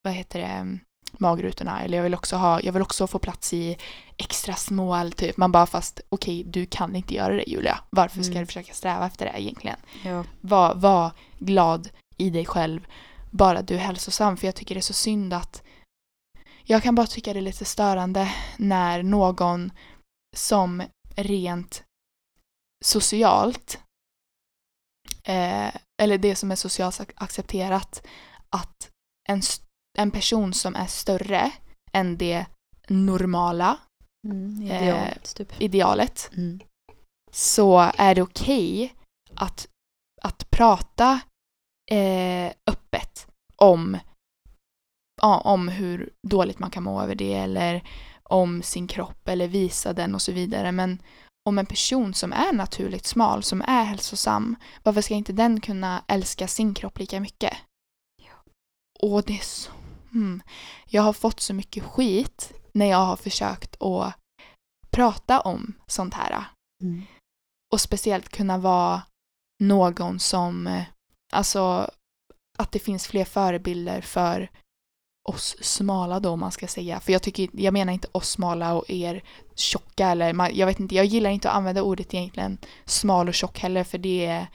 [0.02, 0.78] vad heter det,
[1.18, 1.82] magrutorna.
[1.82, 3.76] Eller jag vill också ha, jag vill också få plats i
[4.16, 5.36] extra small typ.
[5.36, 7.80] Man bara fast okej du kan inte göra det Julia.
[7.90, 8.42] Varför ska Mm.
[8.42, 9.76] du försöka sträva efter det egentligen?
[10.04, 10.24] ja.
[10.40, 12.86] Var, var glad i dig själv.
[13.30, 14.36] Bara du är hälsosam.
[14.36, 15.62] För jag tycker det är så synd att
[16.64, 19.72] jag kan bara tycka det är lite störande när någon
[20.36, 20.82] som
[21.16, 21.84] rent
[22.84, 23.78] socialt
[25.24, 28.06] eh, eller det som är socialt ac- accepterat
[28.50, 28.90] att
[29.28, 29.42] en,
[29.98, 31.52] en person som är större
[31.92, 32.46] än det
[32.88, 33.78] normala
[34.26, 35.60] Mm, Eh, idealt, typ.
[35.60, 36.60] idealet Mm.
[37.32, 38.94] så är det okej
[39.34, 39.68] att,
[40.22, 41.20] att prata
[41.90, 43.26] eh, öppet
[43.56, 43.98] om,
[45.22, 47.82] ja, om hur dåligt man kan må över det eller
[48.22, 50.72] om sin kropp eller visa den och så vidare.
[50.72, 51.02] Men
[51.48, 56.04] om en person som är naturligt smal, som är hälsosam, varför ska inte den kunna
[56.08, 57.56] älska sin kropp lika mycket?
[59.00, 59.72] Och det är så...
[60.14, 60.42] Mm.
[60.86, 64.14] Jag har fått så mycket skit när jag har försökt att
[64.90, 66.44] prata om sånt här.
[66.82, 67.02] Mm.
[67.72, 69.02] Och speciellt kunna vara
[69.60, 70.82] någon som eh,
[71.32, 71.90] alltså
[72.58, 74.50] att det finns fler förebilder för
[75.28, 77.00] oss smala då om man ska säga.
[77.00, 79.22] För jag tycker, jag menar inte oss smala och er
[79.54, 83.58] tjocka eller jag vet inte, jag gillar inte att använda ordet egentligen smal och tjock
[83.58, 84.46] heller för det är,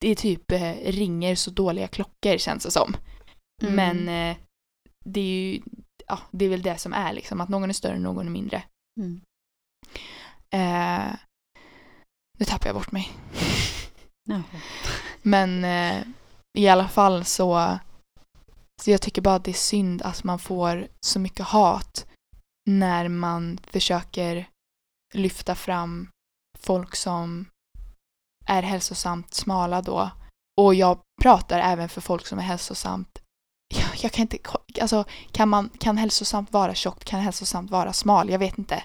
[0.00, 2.96] det är typ eh, ringer så dåliga klockor känns det som.
[3.62, 3.74] Mm.
[3.74, 4.36] Men eh,
[5.06, 5.62] det är ju,
[6.06, 8.62] ja, det är väl det som är liksom, att någon är större någon är mindre.
[9.00, 9.20] Mm.
[10.50, 11.14] Eh,
[12.38, 13.12] nu tappar jag bort mig.
[15.22, 16.02] Men eh,
[16.58, 17.78] i alla fall så,
[18.82, 22.06] så jag tycker bara att det är synd att man får så mycket hat
[22.70, 24.48] när man försöker
[25.14, 26.08] lyfta fram
[26.58, 27.48] folk som
[28.46, 30.10] är hälsosamt smala då.
[30.60, 33.22] Och jag pratar även för folk som är hälsosamt
[34.06, 34.38] jag, kan inte,
[34.80, 38.30] alltså kan man, kan hälsosamt vara tjockt, kan hälsosamt vara smal?
[38.30, 38.82] Jag vet inte.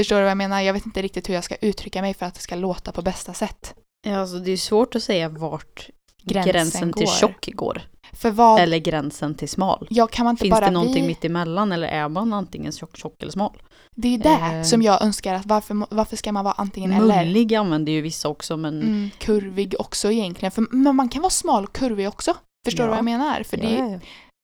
[0.00, 0.60] Förstår du vad jag menar?
[0.60, 3.02] Jag vet inte riktigt hur jag ska uttrycka mig för att det ska låta på
[3.02, 3.74] bästa sätt.
[4.06, 5.88] Ja, alltså det är svårt att säga vart
[6.24, 7.12] Gränsen gränsen, till går.
[7.12, 7.82] tjock går.
[8.12, 9.86] För vad, Eller gränsen till smal.
[9.90, 12.72] ja kan man inte Finns bara det någonting vi, mitt emellan eller är man antingen
[12.72, 13.62] tjock, tjock eller smal?
[13.96, 14.62] Det är det Eh.
[14.62, 17.24] som jag önskar att varför, varför ska man vara antingen eller?
[17.24, 20.50] Mullig använder ju vissa också men Mm, kurvig också egentligen.
[20.52, 22.34] För, men man kan vara smal och kurvig också.
[22.64, 22.86] Förstår Ja.
[22.86, 23.42] du vad jag menar?
[23.42, 24.00] För Ja, det, ja,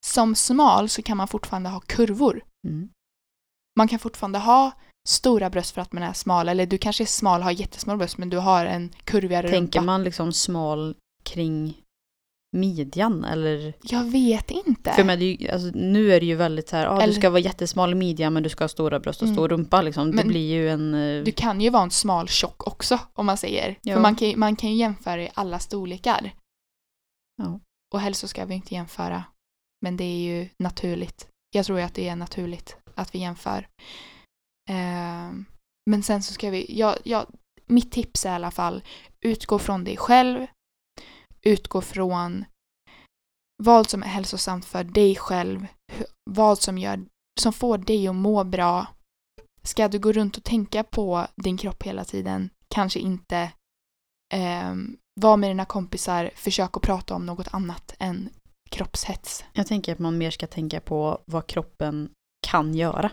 [0.06, 2.44] som smal så kan man fortfarande ha kurvor.
[2.68, 2.88] Mm.
[3.78, 4.70] Man kan fortfarande ha
[5.08, 6.48] stora bröst för att man är smal.
[6.48, 9.78] Eller du kanske är smal och har jättesmå bröst men du har en kurvigare Tänker
[9.80, 9.86] rumpa.
[9.92, 10.94] man liksom smal
[11.24, 11.82] kring
[12.56, 13.74] midjan eller?
[13.82, 14.92] Jag vet inte.
[14.92, 17.30] För det, ju- alltså, nu är det ju väldigt så här, ah, du Eller- ska
[17.30, 19.36] vara jättesmal i midjan men du ska ha stora bröst och Mm.
[19.36, 20.10] stor rumpa liksom.
[20.10, 20.94] Det Men blir ju en...
[20.94, 23.78] eh, Du kan ju vara en smal tjock också om man säger.
[23.82, 23.94] Ja.
[23.94, 26.34] För man kan, man kan ju jämföra i alla storlekar.
[27.42, 27.60] Ja.
[27.94, 29.24] Och hälso ska vi inte jämföra.
[29.82, 31.28] Men det är ju naturligt.
[31.50, 33.68] Jag tror ju att det är naturligt att vi jämför.
[34.70, 35.32] Eh,
[35.90, 37.26] men sen så ska vi, ja, ja,
[37.66, 38.82] mitt tips är i alla fall,
[39.20, 40.46] utgå från dig själv.
[41.42, 42.44] Utgå från
[43.62, 45.66] vad som är hälsosamt för dig själv.
[46.30, 47.06] Vad som, gör,
[47.40, 48.86] som får dig att må bra.
[49.62, 52.50] Ska du gå runt och tänka på din kropp hela tiden?
[52.68, 53.52] Kanske inte.
[54.34, 58.28] Um, var med dina kompisar, försök att prata om något annat än
[58.70, 59.44] kroppshets.
[59.52, 62.10] Jag tänker att man mer ska tänka på vad kroppen
[62.46, 63.10] kan göra.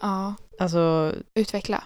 [0.00, 1.84] Ja, Alltså, utveckla.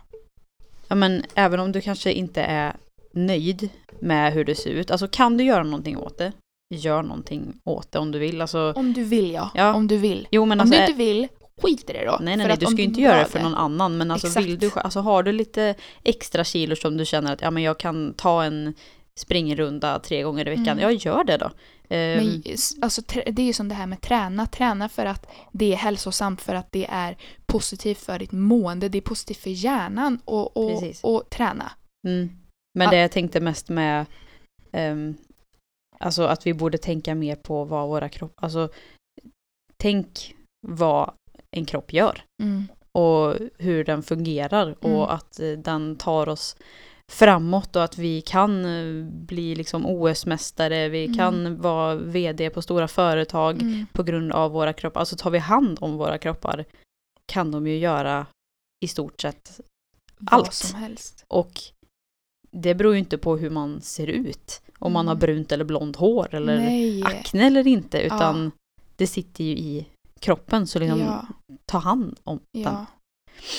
[0.88, 2.76] ja men även om du kanske inte är
[3.12, 3.68] nöjd
[4.00, 4.90] med hur det ser ut.
[4.90, 6.32] Alltså kan du göra någonting åt det?
[6.74, 8.40] Gör någonting åt det om du vill.
[8.40, 9.50] Alltså, Om du vill ja.
[9.54, 9.74] Ja.
[9.74, 10.28] Om du vill.
[10.30, 11.28] jo men Om alltså, du inte vill,
[11.62, 12.18] skit i det då.
[12.20, 13.96] Nej, nej, nej, du ska ju inte göra det för någon annan.
[13.98, 14.46] Men alltså, Exakt.
[14.46, 17.78] vill du, alltså har du lite extra kilo som du känner att ja, men jag
[17.78, 18.74] kan ta en
[19.20, 20.82] springrunda tre gånger i veckan, Mm.
[20.82, 21.50] ja gör det då.
[21.88, 24.46] Ehm, Men s- alltså, det är ju som det här med träna.
[24.46, 27.16] Träna för att det är hälsosamt, för att det är
[27.46, 28.88] positivt för ditt mående.
[28.88, 31.04] Det är positivt för hjärnan och, och, Precis.
[31.04, 31.72] och träna.
[32.06, 32.30] mm.
[32.78, 32.90] Men Ah.
[32.90, 34.06] det jag tänkte mest med,
[34.72, 35.14] ehm,
[35.98, 38.68] alltså att vi borde tänka mer på vad våra kroppar, alltså
[39.82, 40.34] tänk
[40.66, 41.12] vad
[41.56, 42.64] en kropp gör Mm.
[42.98, 44.96] och hur den fungerar Mm.
[44.96, 46.56] och att eh, den tar oss
[47.10, 51.16] framåt och att vi kan eh, bli liksom OS-mästare, vi Mm.
[51.16, 53.86] kan vara vd på stora företag Mm.
[53.92, 55.00] på grund av våra kroppar.
[55.00, 56.64] Alltså tar vi hand om våra kroppar
[57.26, 58.26] kan de ju göra
[58.84, 59.60] i stort sett
[60.18, 60.52] Vad Allt.
[60.54, 61.24] som helst.
[61.28, 61.60] och
[62.50, 64.62] det beror ju inte på hur man ser ut.
[64.78, 65.08] Om man Mm.
[65.08, 67.02] har brunt eller blont hår eller Nej.
[67.02, 68.52] akne eller inte utan
[68.96, 69.86] det sitter ju i
[70.20, 71.26] kroppen så liksom Ja,
[71.66, 72.86] ta hand om den.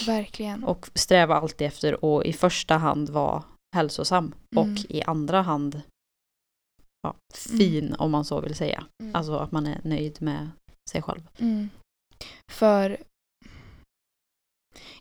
[0.06, 0.64] Verkligen.
[0.64, 3.44] Och sträva alltid efter att i första hand vara
[3.76, 4.74] hälsosam Mm.
[4.74, 5.82] och i andra hand
[7.02, 8.86] ja, fin om man så vill säga.
[9.04, 9.16] Mm.
[9.16, 10.50] Alltså att man är nöjd med
[10.90, 11.28] sig själv.
[11.38, 11.70] Mm.
[12.52, 12.98] För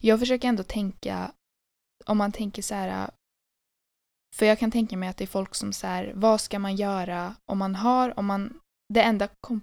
[0.01, 1.33] jag försöker ändå tänka,
[2.07, 3.11] om man tänker så här,
[4.37, 6.77] för jag kan tänka mig att det är folk som så här, vad ska man
[6.77, 8.61] göra om man har, om man,
[8.95, 9.61] det enda kom...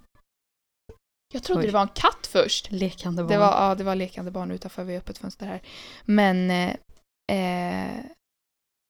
[1.34, 1.66] Jag trodde Oj.
[1.66, 2.70] det var en katt först.
[2.70, 3.32] Lekande barn.
[3.32, 5.62] Det var, ja, det var lekande barn utanför, vi har öppet fönster här.
[6.04, 6.74] Men, eh,
[7.32, 8.04] eh,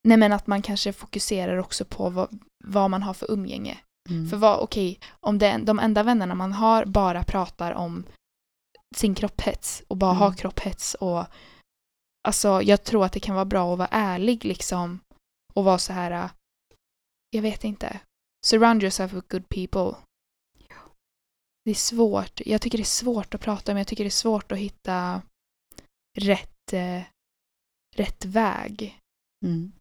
[0.09, 3.79] nej men att man kanske fokuserar också på vad, vad man har för umgänge.
[4.11, 4.29] Mm.
[4.29, 8.05] För vad, okej, om det, de enda vännerna man har bara pratar om
[8.97, 10.21] sin kropphets och bara Mm.
[10.23, 11.25] har kropphets och
[12.29, 15.01] alltså jag tror att det kan vara bra att vara ärlig liksom
[15.55, 16.31] och vara så här äh,
[17.31, 18.01] jag vet inte.
[18.47, 19.97] Surround yourself with good people.
[21.69, 22.41] Det är svårt.
[22.47, 23.79] Jag tycker det är svårt att prata om.
[23.79, 25.23] Jag tycker det är svårt att hitta
[26.19, 27.03] rätt, eh,
[27.97, 29.01] rätt väg.
[29.47, 29.73] Mm.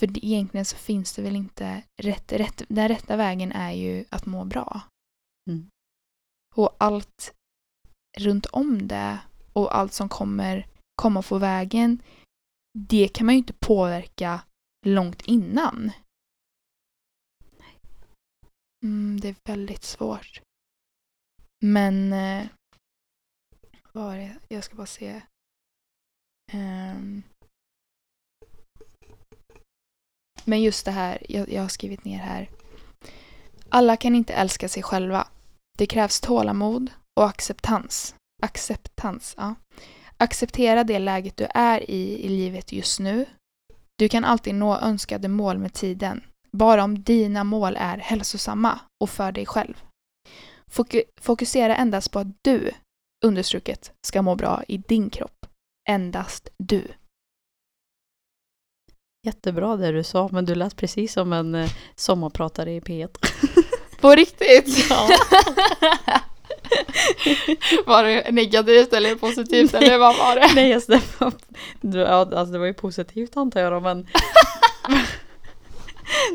[0.00, 4.26] För egentligen så finns det väl inte rätt, rätt, den rätta vägen är ju att
[4.26, 4.80] må bra.
[5.50, 5.70] Mm.
[6.54, 7.34] Och allt
[8.18, 9.18] runt om det
[9.52, 12.02] och allt som kommer komma på vägen,
[12.78, 14.40] det kan man ju inte påverka
[14.86, 15.92] långt innan.
[18.84, 20.42] Mm, det är väldigt svårt.
[21.60, 22.12] Men...
[22.12, 22.46] Eh,
[23.92, 24.36] vad var det?
[24.48, 25.20] Jag ska bara se.
[26.52, 27.22] Um,
[30.44, 32.48] men just det här, jag, jag har skrivit ner här.
[33.68, 35.28] Alla kan inte älska sig själva.
[35.78, 36.90] Det krävs tålamod
[37.20, 38.14] och acceptans.
[38.42, 39.54] Acceptans, ja.
[40.16, 43.26] Acceptera det läget du är i i livet just nu.
[43.98, 46.24] Du kan alltid nå önskade mål med tiden.
[46.52, 49.84] Bara om dina mål är hälsosamma och för dig själv.
[51.20, 52.70] Fokusera endast på att du,
[53.24, 55.46] understruket, ska må bra i din kropp.
[55.88, 56.84] Endast du.
[59.26, 63.08] Jättebra det du sa, men du lät precis som en eh, sommarpratare i P1.
[64.00, 64.90] På riktigt?
[64.90, 65.08] Ja.
[67.86, 70.50] var det negativt eller positivt eller vad var det?
[70.54, 74.06] Nej, alltså det var, alltså det var ju positivt antar jag då, men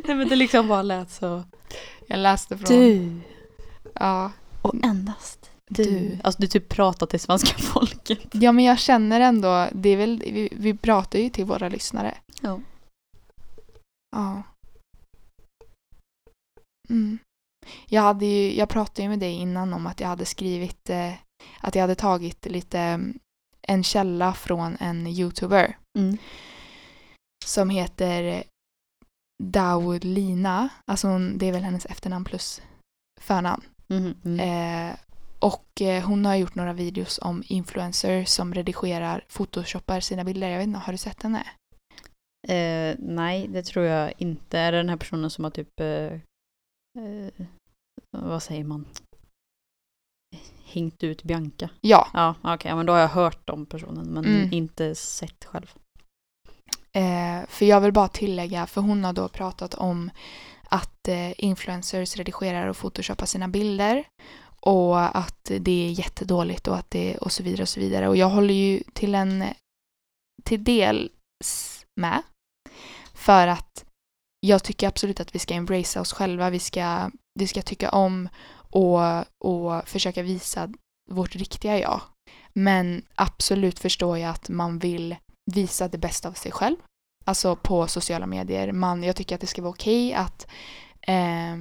[0.04, 1.44] Nej men det liksom bara lät så.
[2.08, 2.78] Jag läste från...
[2.78, 3.22] Du.
[4.00, 4.32] Ja.
[4.62, 5.84] Och endast du.
[5.84, 6.20] du.
[6.24, 8.28] Alltså du typ pratar till svenska folket.
[8.32, 12.18] Ja men jag känner ändå, det är väl, vi, vi pratar ju till våra lyssnare.
[12.42, 12.60] Ja.
[14.16, 14.44] Ja.
[16.90, 17.18] Mm.
[17.90, 21.14] Jag, hade ju, jag pratade ju med dig innan om att jag hade skrivit, eh,
[21.60, 23.20] att jag hade tagit lite mm,
[23.68, 25.78] en källa från en youtuber.
[26.00, 26.18] Mm.
[27.46, 28.44] Som heter
[29.44, 32.62] Daulina, alltså hon, det är väl hennes efternamn plus
[33.22, 33.64] förnamn.
[33.90, 34.40] Mm, mm.
[34.40, 34.96] Eh,
[35.40, 40.50] och eh, hon har gjort några videos om influencers som redigerar, photoshoppar sina bilder.
[40.50, 41.48] Jag vet inte, har du sett henne?
[42.48, 44.60] Eh, nej, det tror jag inte.
[44.60, 47.48] Är det den här personen som har typ, eh, eh
[48.12, 48.86] vad säger man?
[50.66, 51.70] Hängt ut Bianca?
[51.82, 52.08] Ja.
[52.14, 54.54] Ja, okej, okay, men då har jag hört om personen men mm.
[54.54, 55.74] inte sett själv.
[56.92, 60.10] Eh, för jag vill bara tillägga, för hon har då pratat om
[60.70, 64.04] att eh, influencers redigerar och photoshoppar sina bilder
[64.60, 68.08] och att det är jättedåligt och att det och så vidare och så vidare.
[68.08, 69.44] Och jag håller ju till en
[70.44, 72.22] till dels med.
[73.14, 73.86] För att
[74.40, 76.50] jag tycker absolut att vi ska embracea oss själva.
[76.50, 79.00] Vi ska, vi ska tycka om och,
[79.46, 80.74] och försöka visa
[81.12, 82.02] vårt riktiga jag.
[82.54, 85.16] Men absolut förstår jag att man vill
[85.52, 86.76] visa det bästa av sig själv.
[87.28, 88.72] Alltså på sociala medier.
[88.72, 90.48] Man, jag tycker att det ska vara okej okay att
[91.08, 91.58] eh,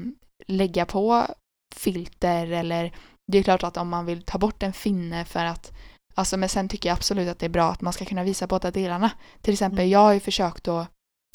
[0.47, 1.27] lägga på
[1.75, 2.93] filter eller
[3.33, 5.73] det är klart att om man vill ta bort en finne för att
[6.15, 8.47] Alltså men sen tycker jag absolut att det är bra att man ska kunna visa
[8.47, 9.11] båda delarna.
[9.41, 9.91] Till exempel mm.
[9.91, 10.87] jag har ju försökt då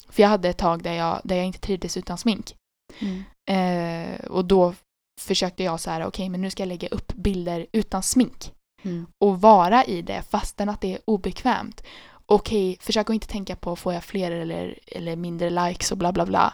[0.09, 2.55] För jag hade ett tag där jag, där jag inte trivdes utan smink.
[2.99, 3.23] Mm.
[3.49, 4.73] Eh, och då
[5.21, 8.51] försökte jag så här, okej okay, men nu ska jag lägga upp bilder utan smink.
[8.83, 9.07] Mm.
[9.23, 11.83] Och vara i det fastän att det är obekvämt
[12.29, 15.97] okej, okay, försök att inte tänka på får jag fler eller, eller mindre likes och
[15.97, 16.53] bla bla bla.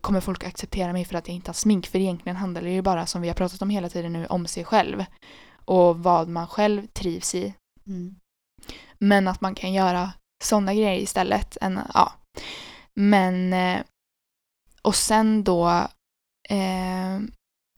[0.00, 1.86] Kommer folk acceptera mig för att jag inte har smink?
[1.86, 4.46] För egentligen handlar det ju bara, som vi har pratat om hela tiden nu, om
[4.46, 5.04] sig själv.
[5.64, 7.54] Och vad man själv trivs i.
[7.86, 8.16] Mm.
[8.98, 10.12] Men att man kan göra
[10.44, 11.56] sådana grejer istället.
[11.60, 12.12] Än, ja.
[12.94, 13.80] Men, eh,
[14.82, 15.68] och sen då
[16.48, 17.20] eh,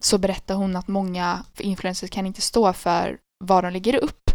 [0.02, 4.27] så berättar hon att många influencers kan inte stå för vad de lägger upp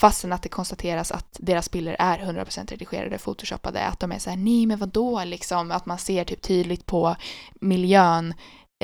[0.00, 3.84] Fastän att det konstateras att deras bilder är 100% redigerade, photoshoppade.
[3.84, 5.70] Att de är så här, nej men vadå liksom.
[5.70, 7.16] Att man ser typ tydligt på
[7.54, 8.34] miljön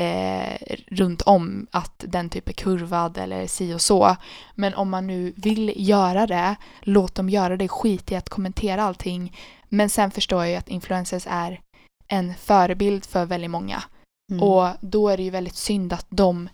[0.01, 4.17] eh, runt om att den typ är kurvad eller si och så.
[4.55, 7.69] Men om man nu vill göra det, låt dem göra det.
[7.69, 9.37] Skit i att kommentera allting.
[9.69, 11.61] Men sen förstår jag ju att influencers är
[12.09, 13.83] en förebild för väldigt många.
[14.33, 14.43] Mm.
[14.43, 16.49] Och då är det ju väldigt synd att de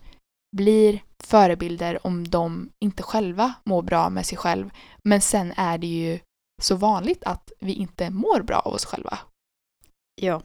[0.55, 4.69] blir förebilder om de inte själva mår bra med sig själv.
[5.03, 6.19] Men sen är det ju
[6.61, 9.19] så vanligt att vi inte mår bra av oss själva.
[10.21, 10.41] Ja.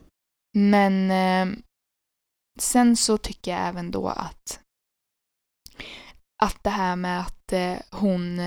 [0.57, 1.57] Men eh,
[2.59, 4.59] sen så tycker jag även då att
[6.43, 8.39] att det här med att eh, hon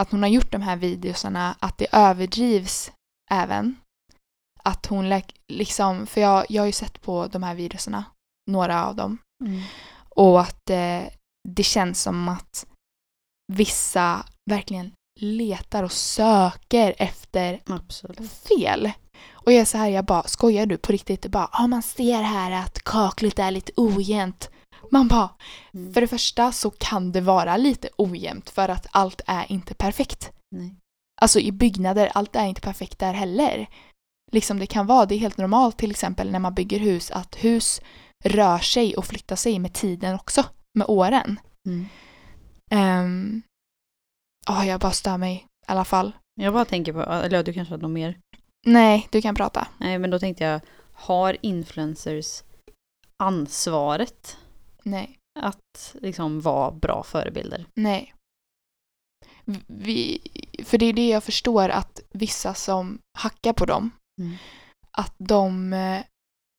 [0.00, 2.92] att hon har gjort de här videosarna, att det överdrivs
[3.30, 3.76] även.
[4.62, 8.04] Att hon liksom, för jag, jag har ju sett på de här videosarna,
[8.50, 9.18] några av dem.
[9.44, 9.62] Mm.
[10.18, 11.02] Och att eh,
[11.48, 12.66] det känns som att
[13.52, 18.30] vissa verkligen letar och söker efter Absolut.
[18.30, 18.90] fel.
[19.30, 21.22] Och jag är så här, jag bara, skojar du på riktigt?
[21.22, 24.50] Det bara, ja man ser här att kaklet är lite ojämnt.
[24.90, 25.30] Man bara,
[25.74, 25.94] mm.
[25.94, 30.32] för det första så kan det vara lite ojämnt för att allt är inte perfekt.
[30.56, 30.74] Nej.
[31.20, 33.66] Alltså i byggnader, allt är inte perfekt där heller.
[34.32, 37.36] Liksom det kan vara, det är helt normalt till exempel när man bygger hus, att
[37.36, 37.80] hus
[38.24, 40.44] rör sig och flyttar sig med tiden också,
[40.78, 41.40] med åren.
[41.68, 41.86] Mm.
[42.70, 43.42] Um,
[44.50, 46.12] oh, jag bara stör mig i alla fall.
[46.40, 48.18] Jag bara tänker på, eller du kanske har något mer?
[48.66, 49.68] Nej, du kan prata.
[49.78, 50.60] Nej, men då tänkte jag,
[50.92, 52.42] har influencers
[53.22, 54.36] ansvaret
[54.82, 55.18] Nej.
[55.40, 57.66] att liksom vara bra förebilder.
[57.74, 58.14] Nej.
[59.66, 60.20] Vi,
[60.64, 63.90] för det är det jag förstår att vissa som hackar på dem,
[64.20, 64.36] Mm.
[64.90, 66.02] att de, eh,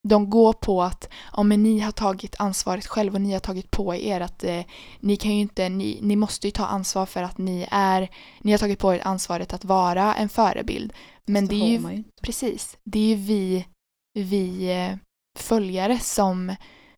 [0.09, 3.71] de går på att ja, men ni har tagit ansvaret själv och ni har tagit
[3.71, 4.61] på er att eh,
[4.99, 8.09] ni kan ju inte, ni, ni måste ju ta ansvar för att ni är,
[8.41, 10.93] ni har tagit på er ansvaret att vara en förebild.
[11.25, 12.03] Men det är ju.
[12.21, 13.65] precis, det är ju vi,
[14.13, 14.97] vi eh,
[15.39, 16.55] följare som,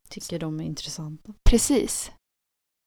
[0.10, 1.34] Tycker de är intressanta.
[1.50, 2.12] precis.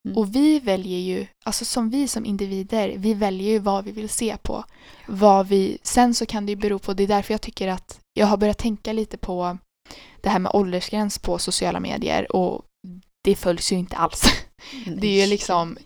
[0.09, 0.17] Mm.
[0.17, 4.09] Och vi väljer ju, alltså som vi som individer, vi väljer ju vad vi vill
[4.09, 4.65] se på.
[5.09, 8.01] Vad vi, sen så kan det ju bero på, det är därför jag tycker att
[8.15, 9.59] jag har börjat tänka lite på
[10.21, 12.63] det här med åldersgräns på sociala medier och
[13.25, 14.23] det följs ju inte alls.
[14.87, 15.79] Det är ju liksom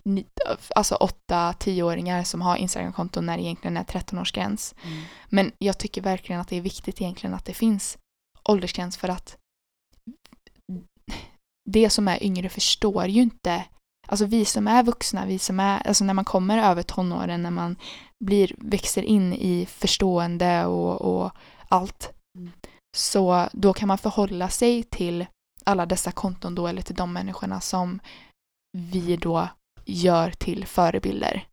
[0.75, 4.75] alltså 8-10-åringar som har Instagramkonton när det egentligen är 13-årsgräns.
[4.83, 5.03] Mm.
[5.29, 7.99] Men jag tycker verkligen att det är viktigt egentligen att det finns
[8.49, 9.37] åldersgräns för att
[11.71, 13.65] det som är yngre förstår ju inte
[14.11, 17.51] Alltså vi som är vuxna, vi som är, alltså när man kommer över tonåren, när
[17.51, 17.77] man
[18.25, 21.33] blir, växer in i förstående och, och
[21.69, 22.13] allt
[22.97, 25.27] så då kan man förhålla sig till
[25.65, 28.01] alla dessa konton då, eller till de människorna som
[28.77, 29.49] vi då
[29.85, 31.47] gör till förebilder.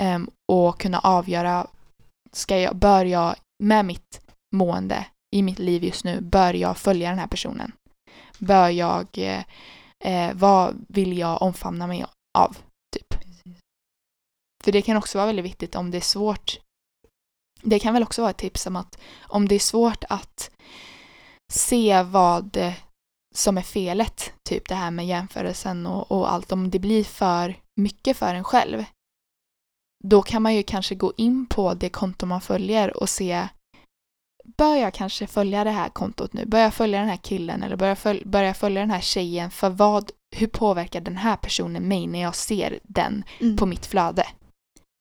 [0.00, 1.66] Um, och kunna avgöra,
[2.32, 4.20] ska jag, bör jag med mitt
[4.54, 5.06] mående
[5.36, 7.72] i mitt liv just nu, bör jag följa den här personen?
[8.38, 9.44] Bör jag, eh,
[10.04, 12.04] eh, vad vill jag omfamna mig
[12.38, 12.56] av?
[12.96, 13.08] Typ.
[13.08, 13.60] Precis.
[14.64, 16.60] För det kan också vara väldigt viktigt om det är svårt.
[17.62, 20.50] Det kan väl också vara ett tips om att om det är svårt att
[21.54, 22.58] se vad
[23.34, 27.54] som är felet, typ det här med jämförelsen och, och allt, om det blir för
[27.76, 28.84] mycket för en själv,
[30.04, 33.48] då kan man ju kanske gå in på det konto man följer och se
[34.56, 36.46] Bör jag kanske följa det här kontot nu?
[36.46, 39.00] Bör jag följa den här killen eller bör jag, följa, bör jag följa den här
[39.00, 39.50] tjejen?
[39.50, 43.56] För vad, hur påverkar den här personen mig när jag ser den Mm.
[43.56, 44.26] på mitt flöde?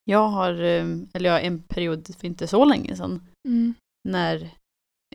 [0.06, 3.74] Jag har, eh, eller jag en period för inte så länge sedan, Mm.
[4.10, 4.50] när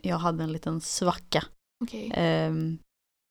[0.03, 1.43] jag hade en liten svacka.
[1.83, 2.11] Okej.
[2.15, 2.77] Ehm,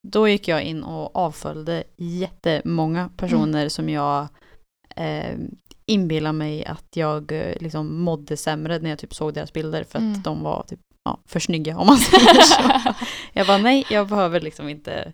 [0.08, 4.28] då gick jag in och avföljde jättemånga personer som jag
[4.96, 5.36] eh,
[5.86, 9.98] inbillar mig att jag eh, liksom mådde sämre när jag typ såg deras bilder för
[9.98, 10.22] att Mm.
[10.22, 12.62] de var typ ja, för snygga om man säger så.
[13.32, 15.12] jag bara nej, jag behöver liksom inte,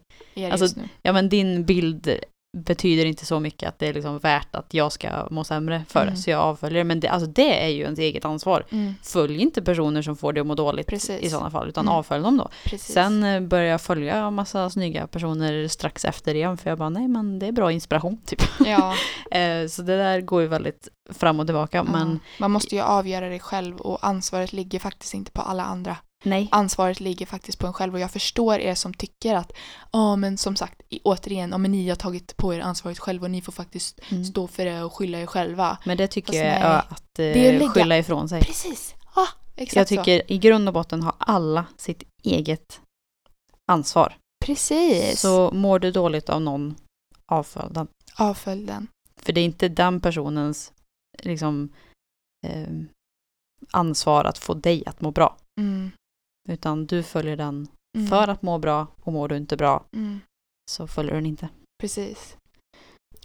[0.52, 2.10] Alltså, ja men din bild
[2.54, 6.00] betyder inte så mycket att det är liksom värt att jag ska må sämre för
[6.00, 6.16] det, Mm.
[6.16, 6.84] så jag avföljer.
[6.84, 8.64] Men det, alltså det är ju ens eget ansvar.
[8.70, 8.94] Mm.
[9.02, 11.20] Följ inte personer som får det att må dåligt Precis.
[11.20, 11.94] i sådana fall, utan Mm.
[11.94, 12.48] avfölj dem då.
[12.64, 12.94] Precis.
[12.94, 16.88] Sen eh, började jag följa en massa snygga personer strax efter igen, för jag bara
[16.88, 18.42] nej men det är bra inspiration typ.
[18.66, 18.94] ja,
[19.38, 22.30] Eh, så det där går ju väldigt fram och tillbaka, men ja.
[22.40, 25.96] Man måste ju avgöra det själv och ansvaret ligger faktiskt inte på alla andra.
[26.24, 26.48] Nej.
[26.52, 29.52] Ansvaret ligger faktiskt på en själv och jag förstår er som tycker att
[29.92, 33.30] ja men som sagt återigen, ja men ni har tagit på er ansvaret själv och
[33.30, 34.24] ni får faktiskt Mm.
[34.24, 35.78] stå för det och skylla er själva.
[35.84, 36.54] Men det tycker Fast jag nej.
[36.62, 38.40] är att Det är eh, lägga- skylla ifrån sig.
[38.42, 38.94] Precis!
[39.16, 40.04] Ja, exakt Jag så.
[40.04, 42.80] tycker i grund och botten har alla sitt eget
[43.72, 44.16] ansvar.
[44.44, 45.20] Precis!
[45.20, 46.74] Så mår du dåligt av någon,
[47.26, 47.86] avfölj den.
[48.18, 48.86] Avfölj den.
[49.16, 50.72] För det är inte den personens
[51.22, 51.72] liksom,
[52.46, 52.68] eh,
[53.70, 55.36] ansvar att få dig att må bra.
[55.60, 55.90] Mm.
[56.48, 58.06] Utan du följer den Mm.
[58.06, 60.20] för att må bra och mår du inte bra Mm.
[60.70, 61.48] så följer du den inte.
[61.80, 62.36] Precis.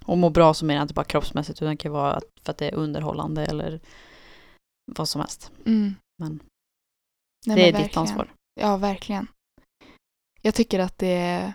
[0.06, 2.58] Och må bra så menar jag inte bara kroppsmässigt utan det kan vara för att
[2.58, 3.80] det är underhållande eller
[4.92, 5.52] vad som helst.
[5.66, 5.96] Mm.
[6.22, 6.40] Men
[7.48, 8.02] Nej, det är men ditt verkligen.
[8.08, 8.32] ansvar.
[8.62, 9.28] Ja, verkligen.
[10.42, 11.54] Jag tycker att det...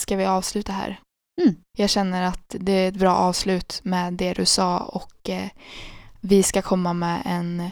[0.00, 1.00] Ska vi avsluta här?
[1.42, 1.54] Mm.
[1.78, 5.50] Jag känner att det är ett bra avslut med det du sa och eh,
[6.20, 7.70] vi ska komma med en...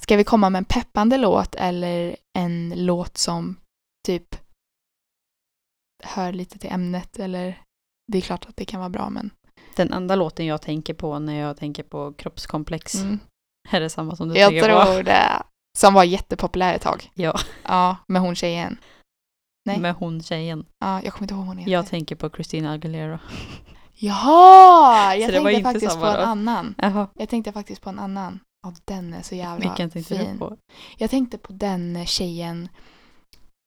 [0.00, 3.56] Ska vi komma med en peppande låt eller en låt som
[4.06, 4.36] typ
[6.04, 7.62] hör lite till ämnet eller
[8.12, 9.30] det är klart att det kan vara bra men
[9.76, 13.18] Den enda låten jag tänker på när jag tänker på kroppskomplex mm.
[13.70, 14.84] är det samma som du jag tänker på.
[14.84, 15.42] tror det.
[15.78, 17.10] Som var jättepopulär ett tag.
[17.14, 18.78] Ja, Ja, med hon tjejen.
[19.64, 19.78] Nej.
[19.78, 20.66] med hon tjejen.
[20.78, 21.72] Ja, jag kommer inte ihåg hon heter.
[21.72, 23.20] Jag tänker på Christina Aguilera.
[23.94, 25.14] Jaha!
[25.16, 26.74] Jag tänkte faktiskt på en annan.
[26.78, 28.40] Jaha, Jag tänkte faktiskt på en annan.
[28.62, 30.32] Ja, den är så jävla vilken tänkte fin.
[30.32, 30.56] du på?
[30.96, 32.68] Jag tänkte på den tjejen.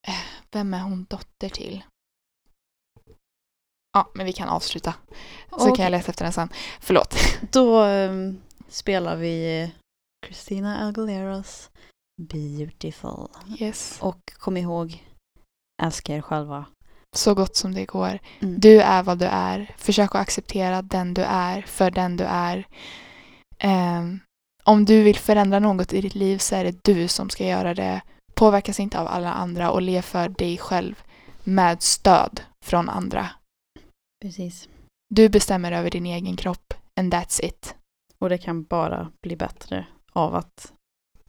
[0.07, 0.13] Eh,
[0.51, 1.83] Vem är hon dotter till?
[3.93, 4.93] Ja, men vi kan avsluta.
[5.49, 5.75] Så Okej.
[5.75, 6.49] kan jag leta efter den sen.
[6.79, 7.15] Förlåt.
[7.51, 9.71] Då ehm, spelar vi
[10.25, 11.71] Christina Aguileras
[12.21, 13.27] Beautiful.
[13.59, 13.97] Yes.
[14.01, 15.07] Och kom ihåg,
[15.83, 16.65] älska er själva.
[17.15, 18.19] Så gott som det går.
[18.39, 18.59] Mm.
[18.59, 19.75] Du är vad du är.
[19.77, 22.67] Försök att acceptera den du är för den du är.
[23.57, 24.19] Ehm,
[24.63, 27.73] om du vill förändra något i ditt liv så är det du som ska göra
[27.73, 28.01] det.
[28.33, 31.03] Påverkas inte av alla andra och lev för dig själv.
[31.43, 33.29] med stöd från andra.
[34.21, 34.69] Precis.
[35.09, 37.75] Du bestämmer över din egen kropp and that's it.
[38.19, 40.71] Och det kan bara bli bättre av att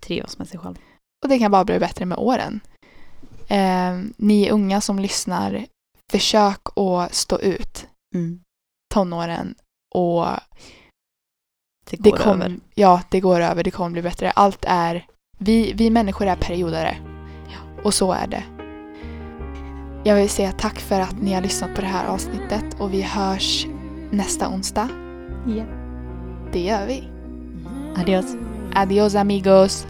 [0.00, 0.76] trivas med sig själv.
[1.24, 2.60] Och det kan bara bli bättre med åren.
[3.48, 5.66] Eh, ni unga som lyssnar,
[6.12, 8.40] försök att stå ut Mm.
[8.94, 9.54] tonåren
[9.94, 10.26] och
[11.90, 12.56] Det det går kom, över.
[12.74, 13.64] Ja, det går över.
[13.64, 14.30] Det kommer bli bättre.
[14.30, 15.06] Allt är...
[15.38, 16.96] Vi, vi människor är periodare.
[17.84, 18.44] Och så är det.
[20.04, 23.02] Jag vill säga tack för att ni har lyssnat på det här avsnittet och vi
[23.02, 23.66] hörs
[24.10, 24.88] nästa onsdag.
[25.46, 25.64] Ja.
[26.52, 27.08] Det gör vi.
[27.96, 28.36] Adios.
[28.74, 29.86] Adios amigos!